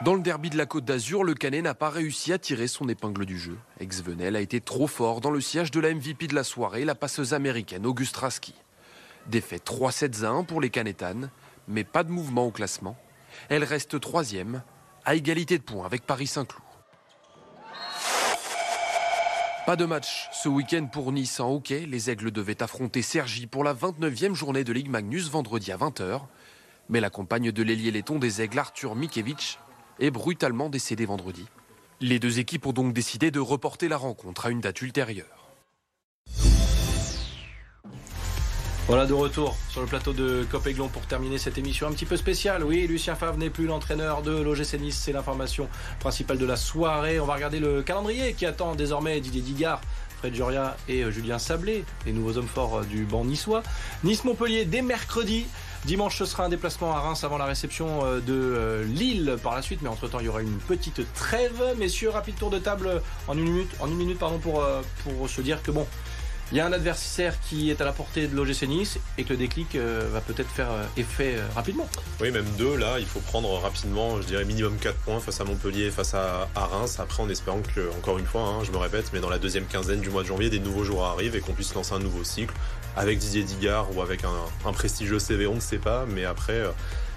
Dans 0.05 0.14
le 0.14 0.21
derby 0.21 0.51
de 0.51 0.59
la 0.59 0.67
Côte 0.67 0.85
d'Azur, 0.85 1.25
le 1.25 1.35
Canet 1.35 1.62
n'a 1.62 1.75
pas 1.75 1.88
réussi 1.88 2.33
à 2.33 2.38
tirer 2.38 2.67
son 2.67 2.88
épingle 2.90 3.25
du 3.25 3.38
jeu. 3.38 3.57
Ex-Venel 3.81 4.37
a 4.37 4.40
été 4.40 4.61
trop 4.61 4.87
fort 4.87 5.23
dans 5.23 5.31
le 5.31 5.40
siège 5.40 5.71
de 5.71 5.81
la 5.81 5.95
MVP 5.95 6.27
de 6.27 6.35
la 6.35 6.45
soirée, 6.45 6.85
la 6.85 6.95
passeuse 6.95 7.33
américaine 7.33 7.87
Auguste 7.87 8.17
Raski. 8.17 8.55
Défaite 9.29 9.67
3-7 9.67 10.27
1 10.27 10.45
pour 10.45 10.61
les 10.61 10.69
Canetanes, 10.69 11.31
mais 11.69 11.85
pas 11.85 12.05
de 12.05 12.11
mouvement 12.11 12.47
au 12.47 12.51
classement. 12.51 12.99
Elle 13.49 13.64
reste 13.64 13.99
troisième, 13.99 14.62
à 15.07 15.14
égalité 15.14 15.57
de 15.57 15.62
points 15.62 15.87
avec 15.87 16.05
Paris 16.05 16.27
Saint-Cloud. 16.27 16.63
Pas 19.66 19.77
de 19.77 19.87
match 19.87 20.29
ce 20.31 20.50
week-end 20.50 20.88
pour 20.92 21.11
Nice 21.11 21.40
en 21.40 21.50
hockey. 21.50 21.87
Les 21.87 22.11
Aigles 22.11 22.31
devaient 22.31 22.62
affronter 22.62 23.00
Sergi 23.00 23.46
pour 23.46 23.64
la 23.64 23.72
29e 23.72 24.35
journée 24.35 24.62
de 24.62 24.74
Ligue 24.74 24.90
Magnus 24.90 25.31
vendredi 25.31 25.72
à 25.72 25.79
20h. 25.79 26.20
Mais 26.90 27.00
la 27.00 27.09
compagne 27.09 27.50
de 27.50 27.62
l'ailier 27.62 27.90
laiton 27.90 28.18
des 28.18 28.42
Aigles, 28.42 28.59
Arthur 28.59 28.94
Mikiewicz, 28.94 29.59
est 30.00 30.11
brutalement 30.11 30.68
décédée 30.68 31.07
vendredi. 31.07 31.46
Les 32.03 32.18
deux 32.18 32.40
équipes 32.40 32.66
ont 32.66 32.74
donc 32.74 32.92
décidé 32.92 33.31
de 33.31 33.40
reporter 33.40 33.88
la 33.88 33.96
rencontre 33.96 34.44
à 34.44 34.50
une 34.50 34.61
date 34.61 34.83
ultérieure. 34.83 35.43
Voilà 38.87 39.07
de 39.07 39.14
retour 39.14 39.57
sur 39.70 39.81
le 39.81 39.87
plateau 39.87 40.12
de 40.12 40.47
Copéglon 40.51 40.88
pour 40.88 41.07
terminer 41.07 41.38
cette 41.38 41.57
émission 41.57 41.87
un 41.87 41.92
petit 41.92 42.05
peu 42.05 42.18
spéciale. 42.18 42.62
Oui, 42.62 42.87
Lucien 42.87 43.14
Favre 43.14 43.38
n'est 43.38 43.49
plus 43.49 43.64
l'entraîneur 43.64 44.20
de 44.20 44.33
l'OGC 44.33 44.79
Nice, 44.79 45.01
c'est 45.03 45.12
l'information 45.12 45.70
principale 46.01 46.37
de 46.37 46.44
la 46.44 46.57
soirée. 46.57 47.18
On 47.18 47.25
va 47.25 47.33
regarder 47.33 47.61
le 47.61 47.83
calendrier 47.83 48.35
qui 48.35 48.44
attend 48.44 48.75
désormais 48.75 49.20
Didier 49.20 49.40
Digard, 49.40 49.81
Fred 50.18 50.35
Juria 50.35 50.77
et 50.87 51.03
euh, 51.03 51.11
Julien 51.11 51.38
Sablé, 51.38 51.83
les 52.05 52.12
nouveaux 52.12 52.37
hommes 52.37 52.47
forts 52.47 52.81
euh, 52.81 52.85
du 52.85 53.05
banc 53.05 53.25
niçois. 53.25 53.62
Nice-Montpellier 54.05 54.66
dès 54.66 54.83
mercredi. 54.83 55.47
Dimanche, 55.87 56.18
ce 56.18 56.27
sera 56.27 56.44
un 56.44 56.51
déplacement 56.51 56.94
à 56.94 57.01
Reims 57.01 57.25
avant 57.25 57.38
la 57.38 57.47
réception 57.47 58.05
euh, 58.05 58.20
de 58.20 58.85
Lille 58.87 59.38
par 59.42 59.55
la 59.55 59.62
suite, 59.62 59.81
mais 59.81 59.88
entre-temps, 59.88 60.20
il 60.20 60.27
y 60.27 60.29
aura 60.29 60.42
une 60.42 60.59
petite 60.59 61.11
trêve. 61.14 61.75
Messieurs, 61.79 62.11
rapide 62.11 62.37
tour 62.37 62.51
de 62.51 62.59
table 62.59 63.01
en 63.29 63.38
une 63.38 63.44
minute, 63.44 64.23
en 64.23 64.38
pour, 64.38 64.62
pour 65.05 65.29
se 65.29 65.40
dire 65.40 65.62
que 65.62 65.70
bon, 65.70 65.87
il 66.52 66.59
y 66.59 66.61
a 66.61 66.66
un 66.66 66.72
adversaire 66.72 67.35
qui 67.40 67.70
est 67.70 67.80
à 67.80 67.85
la 67.85 67.92
portée 67.92 68.26
de 68.26 68.37
l'OGC 68.37 68.68
Nice 68.68 68.98
et 69.18 69.24
que 69.24 69.30
le 69.30 69.37
déclic 69.38 69.74
euh, 69.74 70.09
va 70.12 70.20
peut-être 70.20 70.50
faire 70.50 70.70
euh, 70.70 70.85
effet 70.96 71.37
euh, 71.37 71.46
rapidement. 71.54 71.88
Oui, 72.20 72.30
même 72.30 72.46
deux, 72.59 72.76
là, 72.76 72.98
il 72.98 73.07
faut 73.07 73.20
prendre 73.20 73.50
rapidement, 73.59 74.20
je 74.20 74.26
dirais 74.26 74.44
minimum 74.44 74.76
4 74.78 74.96
points 74.98 75.20
face 75.20 75.40
à 75.40 75.44
Montpellier, 75.44 75.90
face 75.90 76.14
à, 76.14 76.48
Reims. 76.54 76.98
Après, 77.00 77.22
en 77.22 77.28
espérant 77.28 77.61
que, 77.61 77.90
encore 77.96 78.18
une 78.18 78.26
fois, 78.26 78.42
hein, 78.42 78.64
je 78.64 78.72
me 78.72 78.76
répète, 78.76 79.11
mais 79.12 79.20
dans 79.20 79.30
la 79.30 79.38
deuxième 79.38 79.66
quinzaine 79.66 80.00
du 80.00 80.11
mois 80.11 80.22
de 80.22 80.28
janvier, 80.28 80.50
des 80.50 80.61
nouveaux 80.61 80.85
jours 80.85 81.04
arrivent 81.04 81.37
et 81.37 81.40
qu'on 81.40 81.52
puisse 81.52 81.74
lancer 81.74 81.94
un 81.94 81.98
nouveau 81.98 82.24
cycle 82.24 82.54
avec 82.96 83.18
Didier 83.18 83.42
Digard 83.42 83.94
ou 83.96 84.02
avec 84.02 84.24
un, 84.24 84.68
un 84.68 84.72
prestigieux 84.72 85.18
CV, 85.18 85.46
on 85.46 85.57
ne 85.57 85.61
sait 85.61 85.78
pas, 85.78 86.07
mais 86.07 86.24
après 86.24 86.62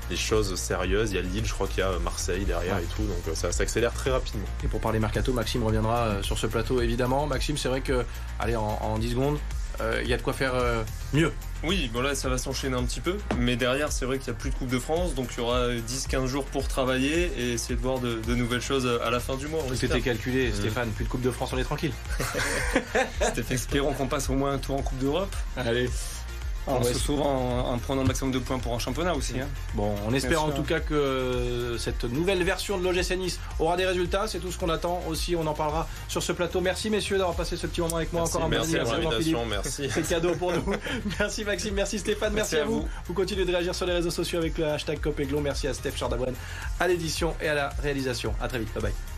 des 0.09 0.15
choses 0.15 0.55
sérieuses. 0.55 1.11
Il 1.11 1.15
y 1.15 1.19
a 1.19 1.21
Lille, 1.21 1.45
je 1.45 1.53
crois 1.53 1.67
qu'il 1.67 1.79
y 1.79 1.83
a 1.83 1.99
Marseille 1.99 2.45
derrière 2.45 2.77
et 2.77 2.85
tout, 2.95 3.03
donc 3.03 3.27
euh, 3.27 3.35
ça 3.35 3.51
s'accélère 3.51 3.93
très 3.93 4.11
rapidement. 4.11 4.45
Et 4.63 4.67
pour 4.67 4.79
parler 4.79 4.99
mercato, 4.99 5.33
Maxime 5.33 5.63
reviendra 5.63 6.05
euh, 6.05 6.23
sur 6.23 6.37
ce 6.37 6.47
plateau 6.47 6.81
évidemment. 6.81 7.27
Maxime, 7.27 7.57
c'est 7.57 7.69
vrai 7.69 7.81
que, 7.81 8.05
allez, 8.39 8.55
en, 8.55 8.97
10 8.97 9.11
secondes, 9.11 9.37
euh, 9.81 10.01
il 10.03 10.09
y 10.09 10.13
a 10.13 10.17
de 10.17 10.21
quoi 10.21 10.33
faire 10.33 10.53
mieux. 11.13 11.31
Oui, 11.63 11.89
bon 11.91 12.01
là 12.01 12.13
ça 12.13 12.29
va 12.29 12.37
s'enchaîner 12.37 12.75
un 12.75 12.83
petit 12.83 12.99
peu, 12.99 13.17
mais 13.39 13.55
derrière 13.55 13.91
c'est 13.91 14.05
vrai 14.05 14.19
qu'il 14.19 14.31
n'y 14.31 14.37
a 14.37 14.39
plus 14.39 14.51
de 14.51 14.55
Coupe 14.55 14.69
de 14.69 14.77
France, 14.77 15.15
donc 15.15 15.29
il 15.35 15.39
y 15.39 15.43
aura 15.43 15.69
10-15 15.69 16.27
jours 16.27 16.45
pour 16.45 16.67
travailler 16.67 17.31
et 17.37 17.53
essayer 17.53 17.75
de 17.75 17.81
voir 17.81 17.99
de, 17.99 18.35
nouvelles 18.35 18.61
choses 18.61 18.87
à 19.03 19.09
la 19.09 19.19
fin 19.19 19.35
du 19.35 19.47
mois. 19.47 19.63
C'était 19.73 20.01
calculé, 20.01 20.51
Stéphane, 20.51 20.89
plus 20.89 21.05
de 21.05 21.09
Coupe 21.09 21.21
de 21.21 21.31
France, 21.31 21.51
on 21.53 21.57
est 21.57 21.63
tranquille. 21.63 21.93
Espérons 23.49 23.93
qu'on 23.93 24.07
passe 24.07 24.29
au 24.29 24.33
moins 24.33 24.53
un 24.53 24.59
tour 24.59 24.75
en 24.75 24.81
Coupe 24.81 24.99
d'Europe. 24.99 25.35
Allez. 25.55 25.89
On 26.67 26.84
se 26.84 26.93
souvent 26.93 27.71
en, 27.71 27.77
prenant 27.77 28.01
le 28.01 28.08
maximum 28.08 28.32
de 28.32 28.39
points 28.39 28.60
pour 28.60 28.73
un 28.73 28.80
championnat 28.80 29.15
aussi. 29.15 29.39
Hein. 29.39 29.47
Bon, 29.73 29.93
on 30.08 30.13
espère 30.13 30.43
en 30.43 30.51
tout 30.51 30.63
cas 30.63 30.80
que 30.80 31.75
cette 31.80 32.03
nouvelle 32.03 32.43
version 32.43 32.77
de 32.77 32.84
l'OGC 32.84 33.17
Nice 33.17 33.39
aura 33.60 33.77
des 33.77 33.86
résultats. 33.86 34.27
C'est 34.27 34.39
tout 34.39 34.51
ce 34.51 34.58
qu'on 34.58 34.69
attend 34.69 35.01
aussi. 35.08 35.36
On 35.36 35.45
en 35.47 35.53
parlera 35.53 35.88
sur 36.08 36.21
ce 36.21 36.32
plateau. 36.32 36.62
Merci 36.62 36.89
messieurs 36.89 37.17
d'avoir 37.17 37.36
passé 37.36 37.58
ce 37.58 37.67
petit 37.67 37.82
moment 37.82 37.97
avec 37.97 38.12
moi. 38.13 38.23
Encore 38.23 38.43
un 38.43 38.49
merci, 38.49 38.73
merci, 38.73 39.36
merci. 39.49 39.89
C'est 39.89 40.08
cadeau 40.08 40.36
pour 40.36 40.51
nous. 40.51 40.63
merci 41.19 41.43
Maxime, 41.43 41.73
merci 41.73 41.99
Stéphane, 41.99 42.34
merci, 42.34 42.58
à, 42.58 42.65
vous. 42.65 42.86
vous. 43.06 43.13
continuez 43.13 43.45
de 43.45 43.51
réagir 43.51 43.73
sur 43.73 43.86
les 43.86 43.93
réseaux 43.93 44.12
sociaux 44.12 44.39
avec 44.39 44.58
le 44.58 44.65
hashtag 44.65 44.99
Copéglon. 44.99 45.41
Merci 45.41 45.67
à 45.67 45.73
Steph 45.73 45.93
Chardabouane 45.95 46.36
à 46.80 46.88
l'édition 46.88 47.36
et 47.41 47.47
à 47.47 47.53
la 47.53 47.69
réalisation. 47.82 48.34
À 48.41 48.47
très 48.47 48.60
vite. 48.60 48.73
Bye 48.73 48.84
bye. 48.84 49.16